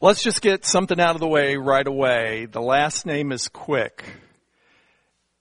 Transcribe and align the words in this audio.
Let's 0.00 0.22
just 0.22 0.42
get 0.42 0.64
something 0.64 1.00
out 1.00 1.16
of 1.16 1.20
the 1.20 1.26
way 1.26 1.56
right 1.56 1.86
away. 1.86 2.46
The 2.46 2.62
last 2.62 3.04
name 3.04 3.32
is 3.32 3.48
Quick. 3.48 4.04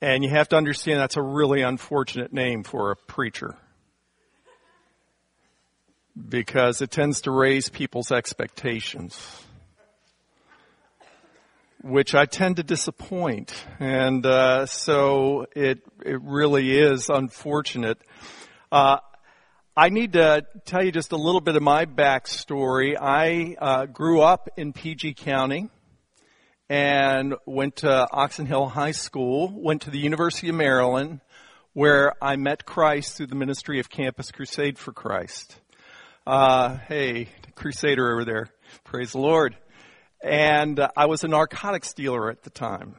And 0.02 0.24
you 0.24 0.32
have 0.32 0.50
to 0.50 0.56
understand 0.56 1.00
that's 1.00 1.16
a 1.16 1.22
really 1.22 1.62
unfortunate 1.62 2.34
name 2.34 2.64
for 2.64 2.90
a 2.90 2.96
preacher. 2.96 3.56
Because 6.28 6.82
it 6.82 6.90
tends 6.90 7.22
to 7.22 7.32
raise 7.32 7.70
people's 7.70 8.12
expectations. 8.12 9.16
Which 11.84 12.16
I 12.16 12.26
tend 12.26 12.56
to 12.56 12.64
disappoint. 12.64 13.54
And, 13.80 14.26
uh, 14.26 14.66
so 14.66 15.46
it, 15.56 15.84
it 16.04 16.20
really 16.24 16.76
is 16.76 17.10
unfortunate. 17.10 18.00
Uh, 18.72 18.98
I 19.80 19.90
need 19.90 20.14
to 20.14 20.44
tell 20.66 20.84
you 20.84 20.92
just 20.92 21.12
a 21.12 21.18
little 21.18 21.40
bit 21.40 21.56
of 21.56 21.62
my 21.62 21.86
backstory. 21.86 22.98
I 23.00 23.56
uh, 23.62 23.86
grew 23.86 24.22
up 24.22 24.50
in 24.58 24.74
PG 24.74 25.14
County 25.14 25.70
and 26.68 27.36
went 27.46 27.76
to 27.78 28.08
Oxon 28.12 28.48
Hill 28.48 28.66
High 28.66 28.90
School, 28.90 29.54
went 29.56 29.84
to 29.84 29.92
the 29.92 30.00
University 30.00 30.50
of 30.50 30.56
Maryland, 30.56 31.22
where 31.74 32.16
I 32.20 32.38
met 32.38 32.66
Christ 32.66 33.18
through 33.18 33.28
the 33.28 33.36
ministry 33.36 33.80
of 33.80 33.88
Campus 33.88 34.32
Crusade 34.32 34.80
for 34.80 34.94
Christ. 34.94 35.60
Uh, 36.26 36.78
hey, 36.88 37.30
Crusader 37.54 38.14
over 38.14 38.26
there. 38.26 38.48
Praise 38.84 39.12
the 39.12 39.20
Lord. 39.20 39.56
And 40.24 40.80
uh, 40.80 40.90
I 40.98 41.06
was 41.06 41.24
a 41.24 41.28
narcotics 41.28 41.94
dealer 41.94 42.32
at 42.32 42.42
the 42.42 42.50
time. 42.50 42.96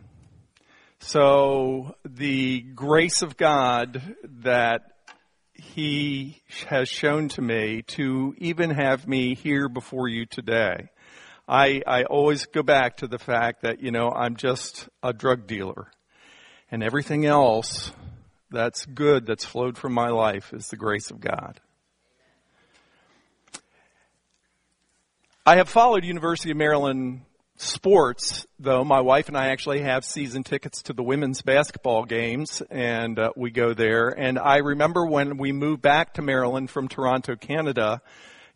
So 1.00 1.96
the 2.04 2.60
grace 2.60 3.22
of 3.22 3.36
God 3.36 4.00
that 4.42 4.92
he 5.58 6.40
has 6.68 6.88
shown 6.88 7.28
to 7.30 7.42
me 7.42 7.82
to 7.82 8.34
even 8.38 8.70
have 8.70 9.06
me 9.06 9.34
here 9.34 9.68
before 9.68 10.08
you 10.08 10.24
today. 10.24 10.88
I, 11.46 11.82
I 11.86 12.04
always 12.04 12.46
go 12.46 12.62
back 12.62 12.98
to 12.98 13.06
the 13.06 13.18
fact 13.18 13.62
that, 13.62 13.82
you 13.82 13.90
know, 13.90 14.10
I'm 14.10 14.36
just 14.36 14.88
a 15.02 15.12
drug 15.12 15.46
dealer. 15.46 15.90
And 16.70 16.82
everything 16.82 17.26
else 17.26 17.92
that's 18.50 18.86
good 18.86 19.26
that's 19.26 19.44
flowed 19.44 19.76
from 19.76 19.92
my 19.92 20.08
life 20.08 20.52
is 20.52 20.68
the 20.68 20.76
grace 20.76 21.10
of 21.10 21.20
God. 21.20 21.60
I 25.44 25.56
have 25.56 25.68
followed 25.68 26.04
University 26.04 26.50
of 26.50 26.58
Maryland 26.58 27.22
sports, 27.58 28.46
though, 28.58 28.84
my 28.84 29.00
wife 29.00 29.28
and 29.28 29.36
I 29.36 29.48
actually 29.48 29.82
have 29.82 30.04
season 30.04 30.44
tickets 30.44 30.82
to 30.84 30.92
the 30.92 31.02
women's 31.02 31.42
basketball 31.42 32.04
games, 32.04 32.62
and 32.70 33.18
uh, 33.18 33.32
we 33.36 33.50
go 33.50 33.74
there. 33.74 34.08
And 34.08 34.38
I 34.38 34.58
remember 34.58 35.04
when 35.04 35.36
we 35.36 35.52
moved 35.52 35.82
back 35.82 36.14
to 36.14 36.22
Maryland 36.22 36.70
from 36.70 36.88
Toronto, 36.88 37.36
Canada, 37.36 38.00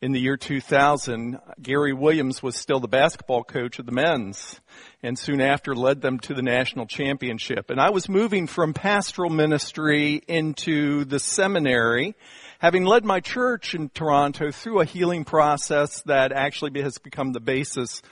in 0.01 0.13
the 0.13 0.21
year 0.21 0.37
2000, 0.37 1.39
Gary 1.61 1.93
Williams 1.93 2.43
was 2.43 2.57
still 2.57 2.81
the 2.81 2.89
basketball 2.89 3.45
coach 3.45 3.79
of 3.79 3.87
the 3.87 3.93
men's, 3.93 4.61
and 5.03 5.19
soon 5.19 5.41
after 5.41 5.75
led 5.75 6.01
them 6.01 6.19
to 6.21 6.35
the 6.35 6.43
national 6.43 6.87
championship. 6.87 7.71
And 7.71 7.81
I 7.81 7.91
was 7.91 8.09
moving 8.09 8.47
from 8.47 8.73
pastoral 8.73 9.31
ministry 9.31 10.23
into 10.27 11.05
the 11.05 11.21
seminary, 11.21 12.15
having 12.59 12.85
led 12.85 13.05
my 13.05 13.21
church 13.21 13.75
in 13.75 13.91
Toronto 13.91 14.51
through 14.51 14.81
a 14.81 14.85
healing 14.85 15.25
process 15.25 16.03
that 16.03 16.33
actually 16.33 16.83
has 16.83 16.99
become 16.99 17.33
the 17.33 17.41
basis 17.41 18.03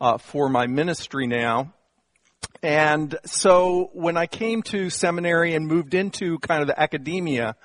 uh, 0.00 0.18
for 0.18 0.48
my 0.48 0.66
ministry 0.66 1.26
now. 1.26 1.72
And 2.62 3.16
so 3.24 3.90
when 3.92 4.16
I 4.16 4.26
came 4.26 4.62
to 4.64 4.90
seminary 4.90 5.54
and 5.54 5.66
moved 5.66 5.94
into 5.94 6.38
kind 6.38 6.62
of 6.62 6.68
the 6.68 6.80
academia, 6.80 7.56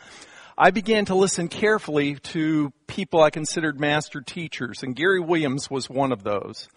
I 0.58 0.72
began 0.72 1.06
to 1.06 1.16
listen 1.16 1.50
carefully 1.50 2.16
to 2.16 2.72
people 2.88 3.22
I 3.22 3.30
considered 3.30 3.80
master 3.80 4.22
teachers, 4.22 4.84
and 4.84 4.96
Gary 4.96 5.20
Williams 5.20 5.70
was 5.70 5.90
one 5.90 6.14
of 6.14 6.24
those. 6.24 6.70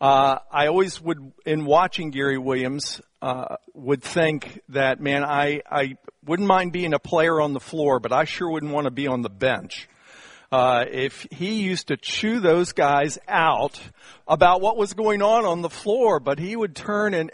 Uh, 0.00 0.38
I 0.50 0.68
always 0.68 1.00
would, 1.02 1.32
in 1.44 1.66
watching 1.66 2.10
Gary 2.10 2.38
Williams, 2.38 3.02
uh, 3.20 3.56
would 3.74 4.02
think 4.02 4.60
that, 4.70 5.00
man, 5.00 5.24
I, 5.24 5.60
I 5.70 5.96
wouldn't 6.24 6.48
mind 6.48 6.72
being 6.72 6.94
a 6.94 6.98
player 6.98 7.40
on 7.40 7.52
the 7.52 7.60
floor, 7.60 7.98
but 8.00 8.12
I 8.12 8.24
sure 8.24 8.50
wouldn't 8.50 8.72
want 8.72 8.84
to 8.84 8.92
be 8.92 9.08
on 9.08 9.22
the 9.22 9.28
bench 9.28 9.88
uh, 10.50 10.84
if 10.90 11.26
he 11.30 11.62
used 11.62 11.88
to 11.88 11.96
chew 11.96 12.40
those 12.40 12.72
guys 12.72 13.18
out 13.28 13.80
about 14.26 14.60
what 14.60 14.76
was 14.76 14.94
going 14.94 15.22
on 15.22 15.44
on 15.44 15.62
the 15.62 15.70
floor, 15.70 16.20
but 16.20 16.38
he 16.38 16.56
would 16.56 16.74
turn 16.74 17.14
and 17.14 17.30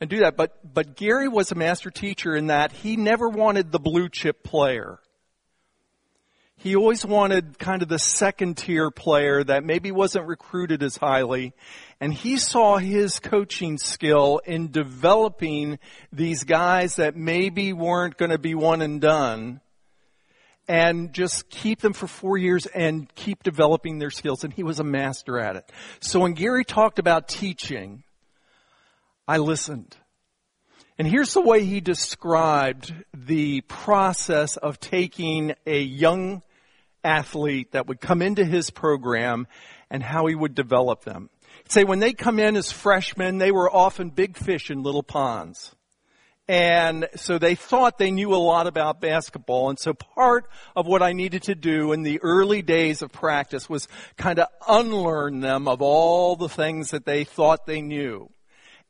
and 0.00 0.10
do 0.10 0.20
that. 0.20 0.36
But 0.36 0.58
but 0.72 0.96
Gary 0.96 1.28
was 1.28 1.52
a 1.52 1.54
master 1.54 1.90
teacher 1.90 2.34
in 2.34 2.46
that 2.46 2.72
he 2.72 2.96
never 2.96 3.28
wanted 3.28 3.70
the 3.70 3.78
blue 3.78 4.08
chip 4.08 4.42
player. 4.42 4.98
He 6.56 6.76
always 6.76 7.04
wanted 7.04 7.58
kind 7.58 7.82
of 7.82 7.88
the 7.88 7.98
second 7.98 8.56
tier 8.56 8.90
player 8.90 9.44
that 9.44 9.64
maybe 9.64 9.92
wasn't 9.92 10.26
recruited 10.26 10.82
as 10.82 10.96
highly. 10.96 11.52
And 12.00 12.14
he 12.14 12.38
saw 12.38 12.78
his 12.78 13.18
coaching 13.18 13.76
skill 13.76 14.40
in 14.46 14.70
developing 14.70 15.78
these 16.10 16.44
guys 16.44 16.96
that 16.96 17.16
maybe 17.16 17.74
weren't 17.74 18.16
going 18.16 18.30
to 18.30 18.38
be 18.38 18.54
one 18.54 18.80
and 18.80 18.98
done 18.98 19.60
and 20.68 21.12
just 21.12 21.48
keep 21.50 21.80
them 21.80 21.92
for 21.92 22.06
four 22.06 22.38
years 22.38 22.66
and 22.66 23.12
keep 23.14 23.42
developing 23.42 23.98
their 23.98 24.10
skills. 24.10 24.44
And 24.44 24.52
he 24.52 24.62
was 24.62 24.80
a 24.80 24.84
master 24.84 25.38
at 25.38 25.56
it. 25.56 25.70
So 26.00 26.20
when 26.20 26.32
Gary 26.32 26.64
talked 26.64 26.98
about 26.98 27.28
teaching, 27.28 28.02
I 29.28 29.38
listened. 29.38 29.96
And 30.98 31.08
here's 31.08 31.34
the 31.34 31.42
way 31.42 31.64
he 31.64 31.80
described 31.80 32.94
the 33.12 33.62
process 33.62 34.56
of 34.56 34.78
taking 34.78 35.54
a 35.66 35.80
young 35.80 36.42
athlete 37.02 37.72
that 37.72 37.86
would 37.88 38.00
come 38.00 38.22
into 38.22 38.44
his 38.44 38.70
program 38.70 39.46
and 39.90 40.02
how 40.02 40.26
he 40.26 40.34
would 40.34 40.54
develop 40.54 41.04
them. 41.04 41.30
He'd 41.64 41.72
say 41.72 41.84
when 41.84 41.98
they 41.98 42.12
come 42.12 42.38
in 42.38 42.56
as 42.56 42.72
freshmen, 42.72 43.38
they 43.38 43.52
were 43.52 43.74
often 43.74 44.10
big 44.10 44.36
fish 44.36 44.70
in 44.70 44.82
little 44.82 45.02
ponds. 45.02 45.74
And 46.46 47.08
so 47.16 47.38
they 47.38 47.54
thought 47.54 47.96
they 47.96 48.10
knew 48.10 48.34
a 48.34 48.36
lot 48.36 48.66
about 48.66 49.00
basketball. 49.00 49.70
And 49.70 49.78
so 49.78 49.94
part 49.94 50.46
of 50.76 50.86
what 50.86 51.02
I 51.02 51.14
needed 51.14 51.44
to 51.44 51.54
do 51.54 51.92
in 51.92 52.02
the 52.02 52.20
early 52.22 52.60
days 52.60 53.00
of 53.00 53.10
practice 53.10 53.68
was 53.68 53.88
kind 54.18 54.38
of 54.38 54.48
unlearn 54.68 55.40
them 55.40 55.66
of 55.66 55.80
all 55.80 56.36
the 56.36 56.50
things 56.50 56.90
that 56.90 57.06
they 57.06 57.24
thought 57.24 57.64
they 57.66 57.80
knew. 57.80 58.30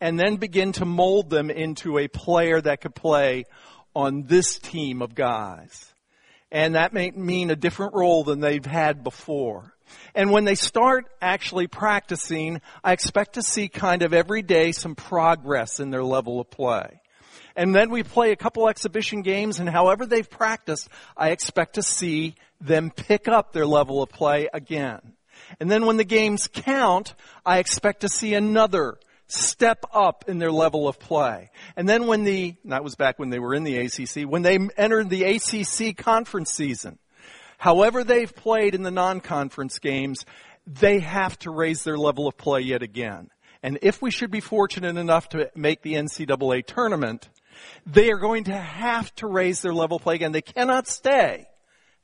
And 0.01 0.19
then 0.19 0.37
begin 0.37 0.73
to 0.73 0.85
mold 0.85 1.31
them 1.31 1.49
into 1.49 1.99
a 1.99 2.09
player 2.09 2.61
that 2.61 2.81
could 2.81 2.95
play 2.95 3.45
on 3.95 4.25
this 4.25 4.59
team 4.59 5.01
of 5.01 5.15
guys. 5.15 5.95
And 6.51 6.75
that 6.75 6.93
may 6.93 7.13
mean 7.13 7.51
a 7.51 7.57
different 7.57 7.95
role 7.95 8.25
than 8.25 8.41
they've 8.41 8.67
had 8.67 9.05
before. 9.05 9.75
And 10.15 10.33
when 10.33 10.45
they 10.45 10.57
start 10.57 11.07
actually 11.23 11.69
practicing, 11.69 12.61
I 12.83 12.93
expect 12.93 13.35
to 13.35 13.43
see 13.43 13.69
kind 13.69 14.03
of 14.03 14.13
every 14.13 14.43
day 14.43 14.73
some 14.73 14.97
progress 14.97 15.79
in 15.79 15.91
their 15.91 16.05
level 16.05 16.41
of 16.41 16.51
play. 16.51 17.01
And 17.57 17.75
then 17.75 17.91
we 17.91 18.03
play 18.03 18.33
a 18.33 18.37
couple 18.37 18.69
exhibition 18.69 19.23
games 19.23 19.61
and 19.61 19.69
however 19.69 20.07
they've 20.07 20.29
practiced, 20.29 20.89
I 21.17 21.31
expect 21.31 21.75
to 21.75 21.83
see 21.83 22.35
them 22.61 22.91
pick 22.91 23.29
up 23.29 23.53
their 23.53 23.67
level 23.67 24.03
of 24.03 24.09
play 24.09 24.49
again. 24.53 25.15
And 25.61 25.71
then 25.71 25.87
when 25.87 25.97
the 25.97 26.05
games 26.05 26.49
count, 26.53 27.15
I 27.45 27.59
expect 27.59 28.01
to 28.01 28.09
see 28.09 28.35
another 28.35 28.99
step 29.27 29.85
up 29.93 30.25
in 30.29 30.39
their 30.39 30.53
level 30.53 30.89
of 30.89 30.99
play. 30.99 31.51
And 31.77 31.89
then 31.89 32.07
when 32.07 32.25
the, 32.25 32.57
that 32.67 32.85
was 32.85 32.95
back 32.95 33.19
when 33.19 33.31
they 33.31 33.39
were 33.39 33.55
in 33.55 33.65
the 33.65 33.79
ACC, 33.79 34.29
when 34.29 34.43
they 34.43 34.59
entered 34.77 35.11
the 35.11 35.25
ACC 35.25 35.97
conference 35.97 36.53
season, 36.53 36.99
however 37.59 38.05
they've 38.05 38.35
played 38.35 38.75
in 38.75 38.83
the 38.83 38.91
non-conference 38.91 39.79
games, 39.79 40.25
they 40.67 41.01
have 41.01 41.39
to 41.41 41.51
raise 41.51 41.85
their 41.85 41.99
level 41.99 42.27
of 42.27 42.37
play 42.37 42.61
yet 42.61 42.83
again. 42.83 43.31
And 43.63 43.79
if 43.81 44.03
we 44.03 44.11
should 44.11 44.31
be 44.31 44.41
fortunate 44.41 44.97
enough 44.97 45.31
to 45.31 45.51
make 45.55 45.83
the 45.83 45.95
NCAA 45.95 46.67
tournament, 46.67 47.29
they 47.87 48.11
are 48.11 48.19
going 48.19 48.45
to 48.45 48.57
have 48.57 49.15
to 49.17 49.27
raise 49.27 49.63
their 49.63 49.75
level 49.75 49.99
play 49.99 50.17
again. 50.17 50.33
They 50.33 50.43
cannot 50.43 50.89
stay 50.89 51.47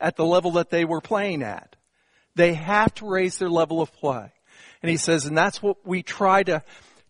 at 0.00 0.16
the 0.16 0.24
level 0.24 0.52
that 0.52 0.70
they 0.70 0.84
were 0.84 1.00
playing 1.00 1.42
at. 1.42 1.76
They 2.34 2.54
have 2.54 2.94
to 2.94 3.06
raise 3.06 3.38
their 3.38 3.50
level 3.50 3.82
of 3.82 3.92
play. 3.92 4.32
And 4.82 4.90
he 4.90 4.96
says, 4.96 5.26
and 5.26 5.36
that's 5.36 5.62
what 5.62 5.76
we 5.84 6.02
try 6.02 6.42
to 6.44 6.62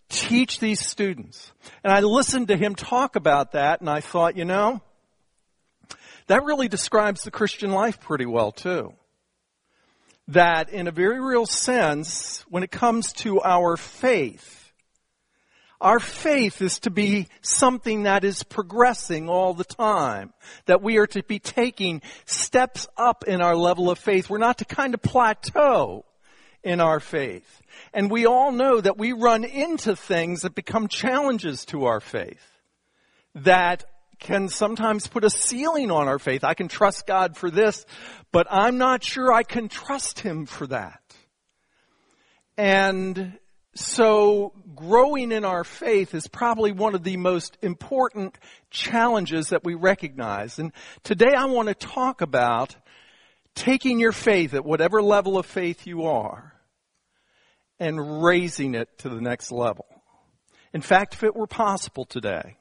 teach 0.08 0.58
these 0.58 0.84
students. 0.84 1.52
And 1.84 1.92
I 1.92 2.00
listened 2.00 2.48
to 2.48 2.56
him 2.56 2.74
talk 2.74 3.16
about 3.16 3.52
that 3.52 3.80
and 3.80 3.88
I 3.88 4.00
thought, 4.00 4.36
you 4.36 4.44
know, 4.44 4.82
that 6.26 6.44
really 6.44 6.68
describes 6.68 7.22
the 7.22 7.30
Christian 7.30 7.70
life 7.70 8.00
pretty 8.00 8.26
well 8.26 8.52
too. 8.52 8.94
That 10.28 10.70
in 10.70 10.86
a 10.86 10.92
very 10.92 11.20
real 11.20 11.46
sense, 11.46 12.44
when 12.48 12.62
it 12.62 12.70
comes 12.70 13.12
to 13.14 13.40
our 13.42 13.76
faith, 13.76 14.59
our 15.80 15.98
faith 15.98 16.60
is 16.60 16.78
to 16.80 16.90
be 16.90 17.28
something 17.40 18.02
that 18.02 18.22
is 18.22 18.42
progressing 18.42 19.28
all 19.28 19.54
the 19.54 19.64
time. 19.64 20.32
That 20.66 20.82
we 20.82 20.98
are 20.98 21.06
to 21.08 21.22
be 21.22 21.38
taking 21.38 22.02
steps 22.26 22.86
up 22.96 23.24
in 23.26 23.40
our 23.40 23.56
level 23.56 23.90
of 23.90 23.98
faith. 23.98 24.28
We're 24.28 24.38
not 24.38 24.58
to 24.58 24.64
kind 24.64 24.94
of 24.94 25.02
plateau 25.02 26.04
in 26.62 26.80
our 26.80 27.00
faith. 27.00 27.62
And 27.94 28.10
we 28.10 28.26
all 28.26 28.52
know 28.52 28.80
that 28.80 28.98
we 28.98 29.12
run 29.12 29.44
into 29.44 29.96
things 29.96 30.42
that 30.42 30.54
become 30.54 30.88
challenges 30.88 31.64
to 31.66 31.86
our 31.86 32.00
faith. 32.00 32.44
That 33.34 33.84
can 34.18 34.48
sometimes 34.48 35.06
put 35.06 35.24
a 35.24 35.30
ceiling 35.30 35.90
on 35.90 36.06
our 36.06 36.18
faith. 36.18 36.44
I 36.44 36.52
can 36.54 36.68
trust 36.68 37.06
God 37.06 37.38
for 37.38 37.50
this, 37.50 37.86
but 38.32 38.46
I'm 38.50 38.76
not 38.76 39.02
sure 39.02 39.32
I 39.32 39.44
can 39.44 39.68
trust 39.68 40.20
Him 40.20 40.44
for 40.44 40.66
that. 40.66 41.00
And 42.58 43.38
so 43.74 44.52
growing 44.74 45.30
in 45.30 45.44
our 45.44 45.64
faith 45.64 46.14
is 46.14 46.26
probably 46.26 46.72
one 46.72 46.94
of 46.94 47.04
the 47.04 47.16
most 47.16 47.56
important 47.62 48.36
challenges 48.70 49.50
that 49.50 49.64
we 49.64 49.74
recognize. 49.74 50.58
And 50.58 50.72
today 51.04 51.32
I 51.36 51.44
want 51.46 51.68
to 51.68 51.74
talk 51.74 52.20
about 52.20 52.74
taking 53.54 54.00
your 54.00 54.12
faith 54.12 54.54
at 54.54 54.64
whatever 54.64 55.02
level 55.02 55.38
of 55.38 55.46
faith 55.46 55.86
you 55.86 56.06
are 56.06 56.54
and 57.78 58.22
raising 58.22 58.74
it 58.74 58.88
to 58.98 59.08
the 59.08 59.20
next 59.20 59.52
level. 59.52 59.86
In 60.72 60.80
fact, 60.80 61.14
if 61.14 61.22
it 61.22 61.34
were 61.34 61.46
possible 61.46 62.04
today, 62.04 62.56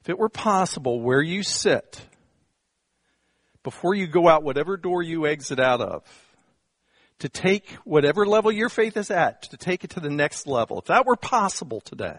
if 0.00 0.08
it 0.08 0.18
were 0.18 0.28
possible 0.28 1.00
where 1.00 1.22
you 1.22 1.42
sit, 1.42 2.00
before 3.62 3.94
you 3.94 4.06
go 4.06 4.28
out 4.28 4.42
whatever 4.42 4.76
door 4.76 5.02
you 5.02 5.26
exit 5.26 5.60
out 5.60 5.80
of, 5.80 6.02
to 7.22 7.28
take 7.28 7.70
whatever 7.84 8.26
level 8.26 8.50
your 8.50 8.68
faith 8.68 8.96
is 8.96 9.08
at, 9.08 9.42
to 9.42 9.56
take 9.56 9.84
it 9.84 9.90
to 9.90 10.00
the 10.00 10.10
next 10.10 10.44
level. 10.48 10.80
If 10.80 10.86
that 10.86 11.06
were 11.06 11.14
possible 11.14 11.80
today, 11.80 12.18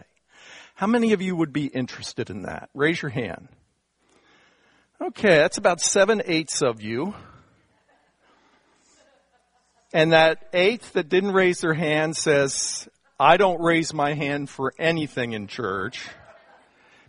how 0.74 0.86
many 0.86 1.12
of 1.12 1.20
you 1.20 1.36
would 1.36 1.52
be 1.52 1.66
interested 1.66 2.30
in 2.30 2.44
that? 2.44 2.70
Raise 2.72 3.02
your 3.02 3.10
hand. 3.10 3.48
Okay, 5.02 5.36
that's 5.36 5.58
about 5.58 5.82
seven 5.82 6.22
eighths 6.24 6.62
of 6.62 6.80
you. 6.80 7.14
And 9.92 10.14
that 10.14 10.48
eighth 10.54 10.94
that 10.94 11.10
didn't 11.10 11.32
raise 11.32 11.60
their 11.60 11.74
hand 11.74 12.16
says, 12.16 12.88
I 13.20 13.36
don't 13.36 13.60
raise 13.60 13.92
my 13.92 14.14
hand 14.14 14.48
for 14.48 14.72
anything 14.78 15.34
in 15.34 15.48
church 15.48 16.08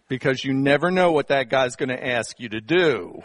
because 0.09 0.43
you 0.43 0.53
never 0.53 0.91
know 0.91 1.13
what 1.13 1.29
that 1.29 1.49
guy's 1.49 1.77
going 1.77 1.89
to 1.89 2.07
ask 2.07 2.41
you 2.41 2.49
to 2.49 2.59
do. 2.59 3.21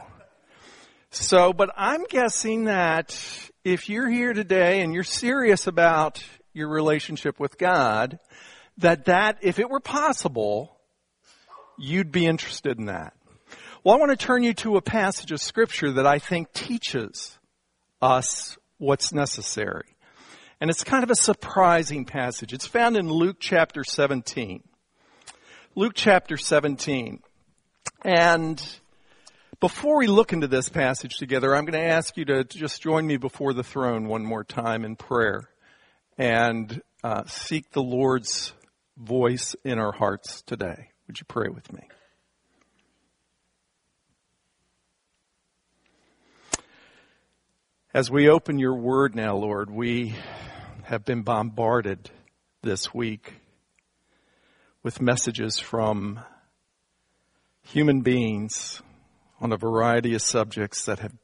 So, 1.12 1.52
but 1.52 1.70
I'm 1.76 2.04
guessing 2.04 2.64
that 2.64 3.18
if 3.64 3.88
you're 3.88 4.08
here 4.08 4.32
today 4.32 4.80
and 4.80 4.94
you're 4.94 5.02
serious 5.02 5.66
about 5.66 6.22
your 6.52 6.68
relationship 6.68 7.40
with 7.40 7.58
God, 7.58 8.20
that 8.78 9.06
that, 9.06 9.38
if 9.42 9.58
it 9.58 9.68
were 9.68 9.80
possible, 9.80 10.76
you'd 11.76 12.12
be 12.12 12.26
interested 12.26 12.78
in 12.78 12.86
that. 12.86 13.14
Well, 13.82 13.96
I 13.96 13.98
want 13.98 14.16
to 14.16 14.24
turn 14.24 14.44
you 14.44 14.54
to 14.54 14.76
a 14.76 14.82
passage 14.82 15.32
of 15.32 15.40
scripture 15.40 15.90
that 15.92 16.06
I 16.06 16.20
think 16.20 16.52
teaches 16.52 17.38
us 18.00 18.56
what's 18.78 19.12
necessary. 19.12 19.96
And 20.60 20.70
it's 20.70 20.84
kind 20.84 21.02
of 21.02 21.10
a 21.10 21.16
surprising 21.16 22.04
passage. 22.04 22.52
It's 22.52 22.66
found 22.68 22.96
in 22.96 23.08
Luke 23.10 23.38
chapter 23.40 23.82
17. 23.82 24.62
Luke 25.74 25.94
chapter 25.96 26.36
17. 26.36 27.20
And 28.04 28.62
before 29.60 29.98
we 29.98 30.06
look 30.06 30.32
into 30.32 30.48
this 30.48 30.70
passage 30.70 31.18
together, 31.18 31.54
I'm 31.54 31.66
going 31.66 31.80
to 31.80 31.92
ask 31.92 32.16
you 32.16 32.24
to 32.24 32.44
just 32.44 32.80
join 32.80 33.06
me 33.06 33.18
before 33.18 33.52
the 33.52 33.62
throne 33.62 34.08
one 34.08 34.24
more 34.24 34.42
time 34.42 34.86
in 34.86 34.96
prayer 34.96 35.50
and 36.16 36.80
uh, 37.04 37.24
seek 37.26 37.70
the 37.70 37.82
Lord's 37.82 38.54
voice 38.96 39.54
in 39.62 39.78
our 39.78 39.92
hearts 39.92 40.42
today. 40.42 40.88
Would 41.06 41.20
you 41.20 41.26
pray 41.28 41.48
with 41.48 41.70
me? 41.72 41.82
As 47.92 48.10
we 48.10 48.30
open 48.30 48.58
your 48.58 48.76
word 48.76 49.14
now, 49.14 49.36
Lord, 49.36 49.70
we 49.70 50.14
have 50.84 51.04
been 51.04 51.22
bombarded 51.22 52.10
this 52.62 52.94
week 52.94 53.34
with 54.82 55.02
messages 55.02 55.58
from 55.58 56.20
human 57.62 58.00
beings 58.00 58.80
on 59.40 59.52
a 59.52 59.56
variety 59.56 60.14
of 60.14 60.22
subjects 60.22 60.84
that 60.84 60.98
have 60.98 61.14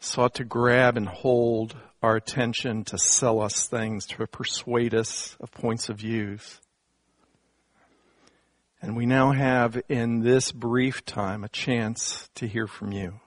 sought 0.00 0.34
to 0.34 0.44
grab 0.44 0.96
and 0.96 1.08
hold 1.08 1.76
our 2.02 2.16
attention 2.16 2.84
to 2.84 2.96
sell 2.96 3.40
us 3.40 3.66
things, 3.66 4.06
to 4.06 4.26
persuade 4.26 4.94
us 4.94 5.36
of 5.40 5.50
points 5.50 5.88
of 5.88 5.98
views. 5.98 6.60
And 8.80 8.96
we 8.96 9.06
now 9.06 9.32
have 9.32 9.80
in 9.88 10.20
this 10.20 10.52
brief 10.52 11.04
time 11.04 11.42
a 11.42 11.48
chance 11.48 12.28
to 12.36 12.46
hear 12.46 12.68
from 12.68 12.92
you. 12.92 13.20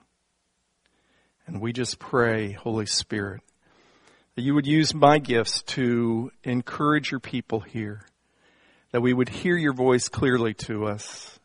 And 1.46 1.60
we 1.60 1.72
just 1.74 1.98
pray, 1.98 2.52
Holy 2.52 2.86
Spirit, 2.86 3.42
that 4.34 4.42
you 4.42 4.54
would 4.54 4.66
use 4.66 4.94
my 4.94 5.18
gifts 5.18 5.62
to 5.62 6.30
encourage 6.42 7.10
your 7.10 7.20
people 7.20 7.60
here, 7.60 8.06
that 8.92 9.02
we 9.02 9.12
would 9.12 9.28
hear 9.28 9.56
your 9.56 9.74
voice 9.74 10.08
clearly 10.08 10.54
to 10.54 10.86
us, 10.86 11.38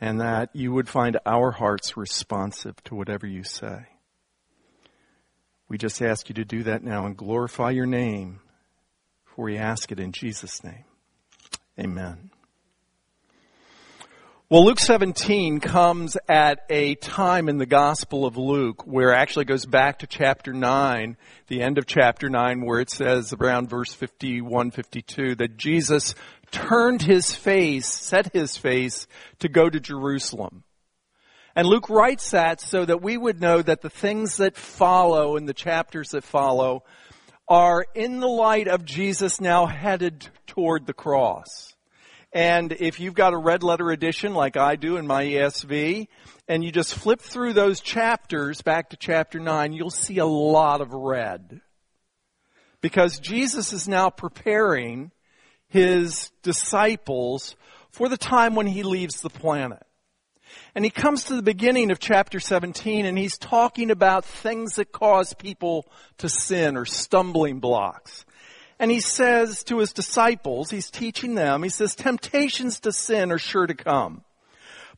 and 0.00 0.20
that 0.20 0.50
you 0.54 0.72
would 0.72 0.88
find 0.88 1.18
our 1.26 1.50
hearts 1.50 1.96
responsive 1.96 2.82
to 2.84 2.94
whatever 2.94 3.26
you 3.26 3.42
say. 3.44 3.86
We 5.68 5.76
just 5.76 6.00
ask 6.00 6.28
you 6.28 6.34
to 6.36 6.44
do 6.44 6.62
that 6.64 6.82
now 6.82 7.06
and 7.06 7.16
glorify 7.16 7.70
your 7.70 7.86
name, 7.86 8.40
for 9.24 9.46
we 9.46 9.58
ask 9.58 9.92
it 9.92 10.00
in 10.00 10.12
Jesus' 10.12 10.64
name. 10.64 10.84
Amen. 11.78 12.30
Well, 14.50 14.64
Luke 14.64 14.80
17 14.80 15.60
comes 15.60 16.16
at 16.26 16.60
a 16.70 16.94
time 16.94 17.50
in 17.50 17.58
the 17.58 17.66
Gospel 17.66 18.24
of 18.24 18.38
Luke 18.38 18.86
where 18.86 19.12
actually 19.12 19.44
goes 19.44 19.66
back 19.66 19.98
to 19.98 20.06
chapter 20.06 20.54
9, 20.54 21.18
the 21.48 21.60
end 21.60 21.76
of 21.76 21.84
chapter 21.84 22.30
9, 22.30 22.64
where 22.64 22.80
it 22.80 22.88
says 22.88 23.34
around 23.34 23.68
verse 23.68 23.92
51, 23.92 24.70
52, 24.70 25.34
that 25.34 25.58
Jesus 25.58 26.14
turned 26.50 27.02
his 27.02 27.34
face, 27.34 27.86
set 27.86 28.32
his 28.32 28.56
face 28.56 29.06
to 29.38 29.48
go 29.48 29.68
to 29.68 29.80
Jerusalem. 29.80 30.64
And 31.54 31.66
Luke 31.66 31.90
writes 31.90 32.30
that 32.30 32.60
so 32.60 32.84
that 32.84 33.02
we 33.02 33.16
would 33.16 33.40
know 33.40 33.60
that 33.62 33.80
the 33.80 33.90
things 33.90 34.36
that 34.36 34.56
follow 34.56 35.36
in 35.36 35.46
the 35.46 35.54
chapters 35.54 36.10
that 36.10 36.24
follow 36.24 36.84
are 37.48 37.84
in 37.94 38.20
the 38.20 38.28
light 38.28 38.68
of 38.68 38.84
Jesus 38.84 39.40
now 39.40 39.66
headed 39.66 40.28
toward 40.46 40.86
the 40.86 40.92
cross. 40.92 41.74
And 42.32 42.72
if 42.72 43.00
you've 43.00 43.14
got 43.14 43.32
a 43.32 43.38
red 43.38 43.62
letter 43.62 43.90
edition 43.90 44.34
like 44.34 44.56
I 44.56 44.76
do 44.76 44.98
in 44.98 45.06
my 45.06 45.24
ESV, 45.24 46.08
and 46.46 46.62
you 46.62 46.70
just 46.70 46.94
flip 46.94 47.20
through 47.20 47.54
those 47.54 47.80
chapters 47.80 48.62
back 48.62 48.90
to 48.90 48.96
chapter 48.96 49.40
9, 49.40 49.72
you'll 49.72 49.90
see 49.90 50.18
a 50.18 50.26
lot 50.26 50.80
of 50.80 50.92
red. 50.92 51.60
Because 52.80 53.18
Jesus 53.18 53.72
is 53.72 53.88
now 53.88 54.10
preparing 54.10 55.10
his 55.68 56.30
disciples 56.42 57.56
for 57.90 58.08
the 58.08 58.16
time 58.16 58.54
when 58.54 58.66
he 58.66 58.82
leaves 58.82 59.20
the 59.20 59.30
planet. 59.30 59.82
And 60.74 60.84
he 60.84 60.90
comes 60.90 61.24
to 61.24 61.36
the 61.36 61.42
beginning 61.42 61.90
of 61.90 61.98
chapter 61.98 62.40
17 62.40 63.04
and 63.04 63.18
he's 63.18 63.38
talking 63.38 63.90
about 63.90 64.24
things 64.24 64.74
that 64.74 64.92
cause 64.92 65.34
people 65.34 65.86
to 66.18 66.28
sin 66.28 66.76
or 66.76 66.84
stumbling 66.84 67.60
blocks. 67.60 68.24
And 68.78 68.90
he 68.90 69.00
says 69.00 69.64
to 69.64 69.78
his 69.78 69.92
disciples, 69.92 70.70
he's 70.70 70.90
teaching 70.90 71.34
them, 71.34 71.62
he 71.62 71.68
says, 71.68 71.94
temptations 71.94 72.80
to 72.80 72.92
sin 72.92 73.32
are 73.32 73.38
sure 73.38 73.66
to 73.66 73.74
come. 73.74 74.22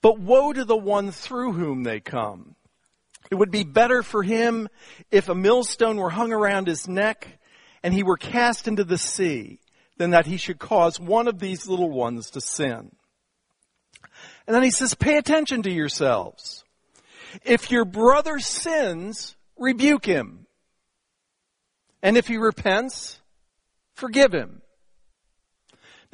But 0.02 0.18
woe 0.18 0.52
to 0.52 0.64
the 0.64 0.76
one 0.76 1.10
through 1.10 1.52
whom 1.52 1.82
they 1.82 2.00
come. 2.00 2.54
It 3.30 3.36
would 3.36 3.50
be 3.50 3.64
better 3.64 4.02
for 4.02 4.22
him 4.22 4.68
if 5.10 5.28
a 5.28 5.34
millstone 5.34 5.96
were 5.96 6.10
hung 6.10 6.32
around 6.32 6.66
his 6.66 6.88
neck 6.88 7.38
and 7.82 7.94
he 7.94 8.02
were 8.02 8.16
cast 8.16 8.68
into 8.68 8.84
the 8.84 8.98
sea 8.98 9.60
than 10.00 10.12
that 10.12 10.24
he 10.24 10.38
should 10.38 10.58
cause 10.58 10.98
one 10.98 11.28
of 11.28 11.38
these 11.38 11.68
little 11.68 11.90
ones 11.90 12.30
to 12.30 12.40
sin. 12.40 12.90
And 14.46 14.56
then 14.56 14.62
he 14.62 14.70
says, 14.70 14.94
pay 14.94 15.18
attention 15.18 15.62
to 15.64 15.70
yourselves. 15.70 16.64
If 17.44 17.70
your 17.70 17.84
brother 17.84 18.38
sins, 18.38 19.36
rebuke 19.58 20.06
him. 20.06 20.46
And 22.02 22.16
if 22.16 22.28
he 22.28 22.38
repents, 22.38 23.20
forgive 23.92 24.32
him. 24.32 24.62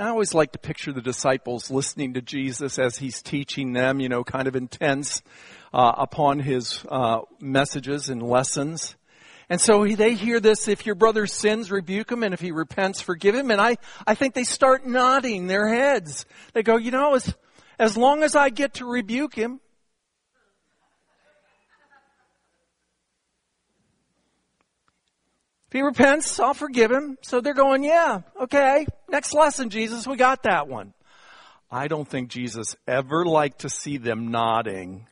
Now 0.00 0.06
I 0.06 0.08
always 0.08 0.34
like 0.34 0.50
to 0.50 0.58
picture 0.58 0.92
the 0.92 1.00
disciples 1.00 1.70
listening 1.70 2.14
to 2.14 2.20
Jesus 2.20 2.80
as 2.80 2.96
he's 2.96 3.22
teaching 3.22 3.72
them, 3.72 4.00
you 4.00 4.08
know, 4.08 4.24
kind 4.24 4.48
of 4.48 4.56
intense 4.56 5.22
uh, 5.72 5.92
upon 5.96 6.40
his 6.40 6.84
uh, 6.88 7.20
messages 7.40 8.08
and 8.08 8.20
lessons. 8.20 8.96
And 9.48 9.60
so 9.60 9.86
they 9.86 10.14
hear 10.14 10.40
this, 10.40 10.66
if 10.66 10.86
your 10.86 10.96
brother 10.96 11.26
sins, 11.26 11.70
rebuke 11.70 12.10
him, 12.10 12.24
and 12.24 12.34
if 12.34 12.40
he 12.40 12.50
repents, 12.50 13.00
forgive 13.00 13.34
him. 13.34 13.50
And 13.50 13.60
I, 13.60 13.76
I 14.04 14.16
think 14.16 14.34
they 14.34 14.42
start 14.42 14.84
nodding 14.84 15.46
their 15.46 15.68
heads. 15.68 16.26
They 16.52 16.64
go, 16.64 16.76
you 16.76 16.90
know, 16.90 17.14
as, 17.14 17.32
as 17.78 17.96
long 17.96 18.24
as 18.24 18.34
I 18.34 18.50
get 18.50 18.74
to 18.74 18.86
rebuke 18.86 19.34
him, 19.34 19.60
if 25.68 25.72
he 25.72 25.82
repents, 25.82 26.40
I'll 26.40 26.52
forgive 26.52 26.90
him. 26.90 27.16
So 27.22 27.40
they're 27.40 27.54
going, 27.54 27.84
yeah, 27.84 28.22
okay, 28.42 28.84
next 29.08 29.32
lesson, 29.32 29.70
Jesus, 29.70 30.08
we 30.08 30.16
got 30.16 30.42
that 30.42 30.66
one. 30.66 30.92
I 31.70 31.86
don't 31.86 32.08
think 32.08 32.30
Jesus 32.30 32.74
ever 32.88 33.24
liked 33.24 33.60
to 33.60 33.68
see 33.68 33.98
them 33.98 34.32
nodding 34.32 35.06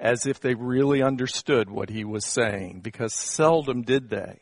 as 0.00 0.26
if 0.26 0.40
they 0.40 0.54
really 0.54 1.02
understood 1.02 1.70
what 1.70 1.90
he 1.90 2.04
was 2.04 2.24
saying, 2.24 2.80
because 2.82 3.14
seldom 3.14 3.82
did 3.82 4.08
they. 4.08 4.40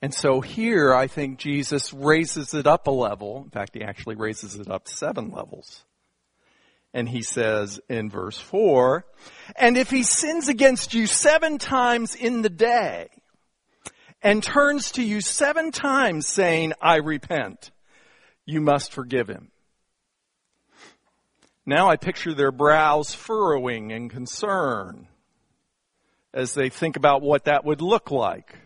And 0.00 0.14
so 0.14 0.40
here, 0.40 0.94
I 0.94 1.08
think 1.08 1.38
Jesus 1.38 1.92
raises 1.92 2.54
it 2.54 2.66
up 2.66 2.86
a 2.86 2.90
level. 2.90 3.42
In 3.44 3.50
fact, 3.50 3.74
he 3.74 3.82
actually 3.82 4.14
raises 4.14 4.54
it 4.54 4.70
up 4.70 4.88
seven 4.88 5.30
levels. 5.30 5.84
And 6.94 7.08
he 7.08 7.22
says 7.22 7.80
in 7.88 8.10
verse 8.10 8.38
four, 8.38 9.04
and 9.56 9.76
if 9.76 9.90
he 9.90 10.02
sins 10.02 10.48
against 10.48 10.94
you 10.94 11.06
seven 11.06 11.58
times 11.58 12.14
in 12.14 12.42
the 12.42 12.48
day, 12.48 13.08
and 14.22 14.42
turns 14.42 14.92
to 14.92 15.02
you 15.02 15.20
seven 15.20 15.70
times 15.70 16.26
saying, 16.26 16.74
I 16.80 16.96
repent, 16.96 17.70
you 18.44 18.60
must 18.60 18.92
forgive 18.92 19.28
him. 19.28 19.50
Now 21.66 21.88
I 21.88 21.96
picture 21.96 22.34
their 22.34 22.52
brows 22.52 23.14
furrowing 23.14 23.90
in 23.90 24.08
concern 24.08 25.06
as 26.32 26.54
they 26.54 26.68
think 26.68 26.96
about 26.96 27.22
what 27.22 27.44
that 27.44 27.64
would 27.64 27.82
look 27.82 28.10
like. 28.10 28.56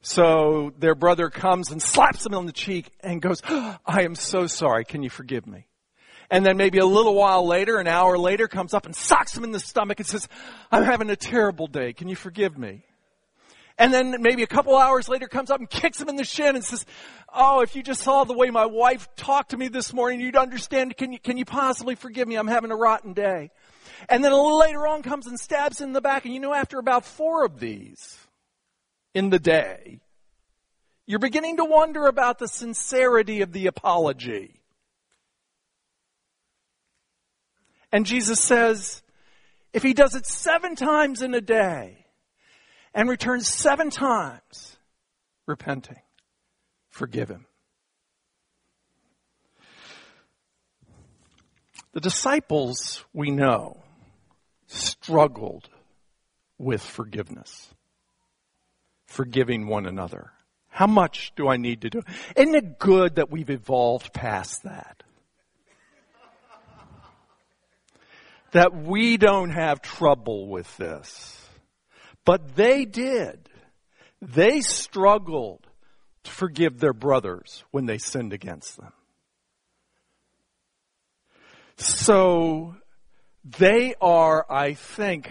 So 0.00 0.72
their 0.78 0.94
brother 0.94 1.28
comes 1.28 1.70
and 1.70 1.82
slaps 1.82 2.22
them 2.22 2.34
on 2.34 2.46
the 2.46 2.52
cheek 2.52 2.90
and 3.00 3.20
goes, 3.20 3.42
ah, 3.48 3.80
I 3.84 4.02
am 4.02 4.14
so 4.14 4.46
sorry. 4.46 4.84
Can 4.84 5.02
you 5.02 5.10
forgive 5.10 5.46
me? 5.46 5.66
And 6.30 6.44
then 6.44 6.56
maybe 6.56 6.78
a 6.78 6.86
little 6.86 7.14
while 7.14 7.46
later, 7.46 7.78
an 7.78 7.86
hour 7.86 8.18
later, 8.18 8.48
comes 8.48 8.74
up 8.74 8.86
and 8.86 8.94
socks 8.94 9.36
him 9.36 9.44
in 9.44 9.50
the 9.50 9.60
stomach 9.60 9.98
and 9.98 10.06
says, 10.06 10.28
I'm 10.70 10.84
having 10.84 11.10
a 11.10 11.16
terrible 11.16 11.66
day. 11.66 11.92
Can 11.94 12.08
you 12.08 12.16
forgive 12.16 12.56
me? 12.56 12.84
And 13.78 13.94
then 13.94 14.16
maybe 14.20 14.42
a 14.42 14.48
couple 14.48 14.76
hours 14.76 15.08
later 15.08 15.28
comes 15.28 15.50
up 15.50 15.60
and 15.60 15.70
kicks 15.70 16.00
him 16.00 16.08
in 16.08 16.16
the 16.16 16.24
shin 16.24 16.56
and 16.56 16.64
says, 16.64 16.84
Oh, 17.32 17.60
if 17.60 17.76
you 17.76 17.82
just 17.82 18.02
saw 18.02 18.24
the 18.24 18.34
way 18.34 18.50
my 18.50 18.66
wife 18.66 19.08
talked 19.14 19.50
to 19.50 19.56
me 19.56 19.68
this 19.68 19.92
morning, 19.92 20.20
you'd 20.20 20.36
understand. 20.36 20.96
Can 20.96 21.12
you, 21.12 21.20
can 21.20 21.36
you 21.36 21.44
possibly 21.44 21.94
forgive 21.94 22.26
me? 22.26 22.34
I'm 22.34 22.48
having 22.48 22.72
a 22.72 22.76
rotten 22.76 23.12
day. 23.12 23.50
And 24.08 24.24
then 24.24 24.32
a 24.32 24.36
little 24.36 24.58
later 24.58 24.86
on 24.88 25.02
comes 25.02 25.26
and 25.26 25.38
stabs 25.38 25.80
in 25.80 25.92
the 25.92 26.00
back. 26.00 26.24
And 26.24 26.34
you 26.34 26.40
know, 26.40 26.52
after 26.52 26.78
about 26.78 27.04
four 27.04 27.44
of 27.44 27.60
these 27.60 28.18
in 29.14 29.30
the 29.30 29.38
day, 29.38 30.00
you're 31.06 31.20
beginning 31.20 31.58
to 31.58 31.64
wonder 31.64 32.06
about 32.06 32.38
the 32.38 32.48
sincerity 32.48 33.42
of 33.42 33.52
the 33.52 33.66
apology. 33.66 34.60
And 37.92 38.04
Jesus 38.04 38.40
says, 38.40 39.02
if 39.72 39.82
he 39.82 39.94
does 39.94 40.14
it 40.14 40.26
seven 40.26 40.74
times 40.74 41.22
in 41.22 41.32
a 41.34 41.40
day 41.40 42.06
and 42.98 43.08
returns 43.08 43.48
seven 43.48 43.90
times 43.90 44.76
repenting, 45.46 46.00
forgive 46.90 47.28
him. 47.28 47.46
The 51.92 52.00
disciples, 52.00 53.04
we 53.12 53.30
know, 53.30 53.84
struggled 54.66 55.68
with 56.58 56.82
forgiveness, 56.82 57.68
forgiving 59.06 59.68
one 59.68 59.86
another. 59.86 60.32
How 60.66 60.88
much 60.88 61.32
do 61.36 61.46
I 61.48 61.56
need 61.56 61.82
to 61.82 61.90
do? 61.90 62.02
Isn't 62.34 62.56
it 62.56 62.80
good 62.80 63.14
that 63.14 63.30
we've 63.30 63.48
evolved 63.48 64.12
past 64.12 64.64
that? 64.64 65.04
that 68.50 68.74
we 68.74 69.18
don't 69.18 69.50
have 69.50 69.82
trouble 69.82 70.48
with 70.48 70.76
this. 70.78 71.47
But 72.28 72.56
they 72.56 72.84
did. 72.84 73.48
They 74.20 74.60
struggled 74.60 75.66
to 76.24 76.30
forgive 76.30 76.78
their 76.78 76.92
brothers 76.92 77.64
when 77.70 77.86
they 77.86 77.96
sinned 77.96 78.34
against 78.34 78.76
them. 78.76 78.92
So 81.78 82.76
they 83.58 83.94
are, 84.02 84.44
I 84.50 84.74
think, 84.74 85.30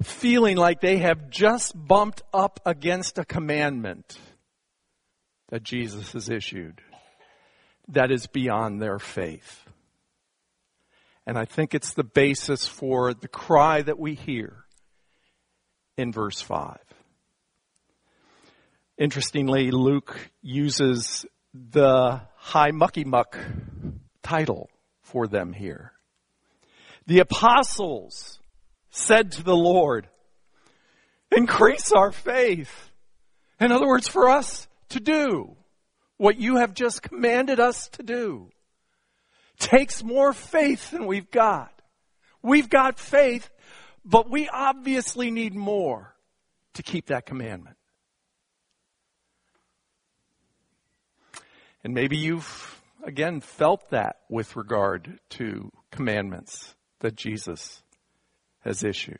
feeling 0.00 0.56
like 0.56 0.80
they 0.80 0.98
have 0.98 1.28
just 1.28 1.72
bumped 1.74 2.22
up 2.32 2.60
against 2.64 3.18
a 3.18 3.24
commandment 3.24 4.16
that 5.48 5.64
Jesus 5.64 6.12
has 6.12 6.28
issued 6.28 6.82
that 7.88 8.12
is 8.12 8.28
beyond 8.28 8.80
their 8.80 9.00
faith. 9.00 9.64
And 11.26 11.36
I 11.36 11.46
think 11.46 11.74
it's 11.74 11.94
the 11.94 12.04
basis 12.04 12.68
for 12.68 13.12
the 13.12 13.26
cry 13.26 13.82
that 13.82 13.98
we 13.98 14.14
hear 14.14 14.65
in 15.96 16.12
verse 16.12 16.40
5. 16.40 16.78
Interestingly, 18.98 19.70
Luke 19.70 20.18
uses 20.42 21.26
the 21.52 22.20
high 22.36 22.70
Mucky 22.70 23.04
Muck 23.04 23.38
title 24.22 24.70
for 25.02 25.26
them 25.26 25.52
here. 25.52 25.92
The 27.06 27.20
apostles 27.20 28.40
said 28.90 29.32
to 29.32 29.42
the 29.42 29.56
Lord, 29.56 30.08
increase 31.30 31.92
our 31.92 32.10
faith. 32.10 32.90
In 33.60 33.72
other 33.72 33.86
words, 33.86 34.08
for 34.08 34.28
us 34.28 34.66
to 34.90 35.00
do 35.00 35.56
what 36.16 36.38
you 36.38 36.56
have 36.56 36.74
just 36.74 37.02
commanded 37.02 37.60
us 37.60 37.88
to 37.90 38.02
do 38.02 38.50
takes 39.58 40.02
more 40.02 40.32
faith 40.32 40.90
than 40.90 41.06
we've 41.06 41.30
got. 41.30 41.72
We've 42.42 42.68
got 42.68 42.98
faith, 42.98 43.50
but 44.06 44.30
we 44.30 44.48
obviously 44.48 45.30
need 45.30 45.54
more 45.54 46.14
to 46.74 46.82
keep 46.82 47.06
that 47.06 47.26
commandment. 47.26 47.76
And 51.82 51.92
maybe 51.92 52.16
you've, 52.16 52.80
again, 53.04 53.40
felt 53.40 53.90
that 53.90 54.20
with 54.30 54.56
regard 54.56 55.18
to 55.30 55.70
commandments 55.90 56.74
that 57.00 57.16
Jesus 57.16 57.82
has 58.60 58.84
issued. 58.84 59.18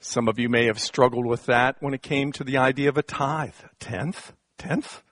Some 0.00 0.28
of 0.28 0.38
you 0.38 0.48
may 0.48 0.66
have 0.66 0.78
struggled 0.78 1.26
with 1.26 1.46
that 1.46 1.76
when 1.80 1.94
it 1.94 2.02
came 2.02 2.30
to 2.32 2.44
the 2.44 2.58
idea 2.58 2.88
of 2.88 2.98
a 2.98 3.02
tithe. 3.02 3.54
Tenth? 3.80 4.32
Tenth? 4.56 5.02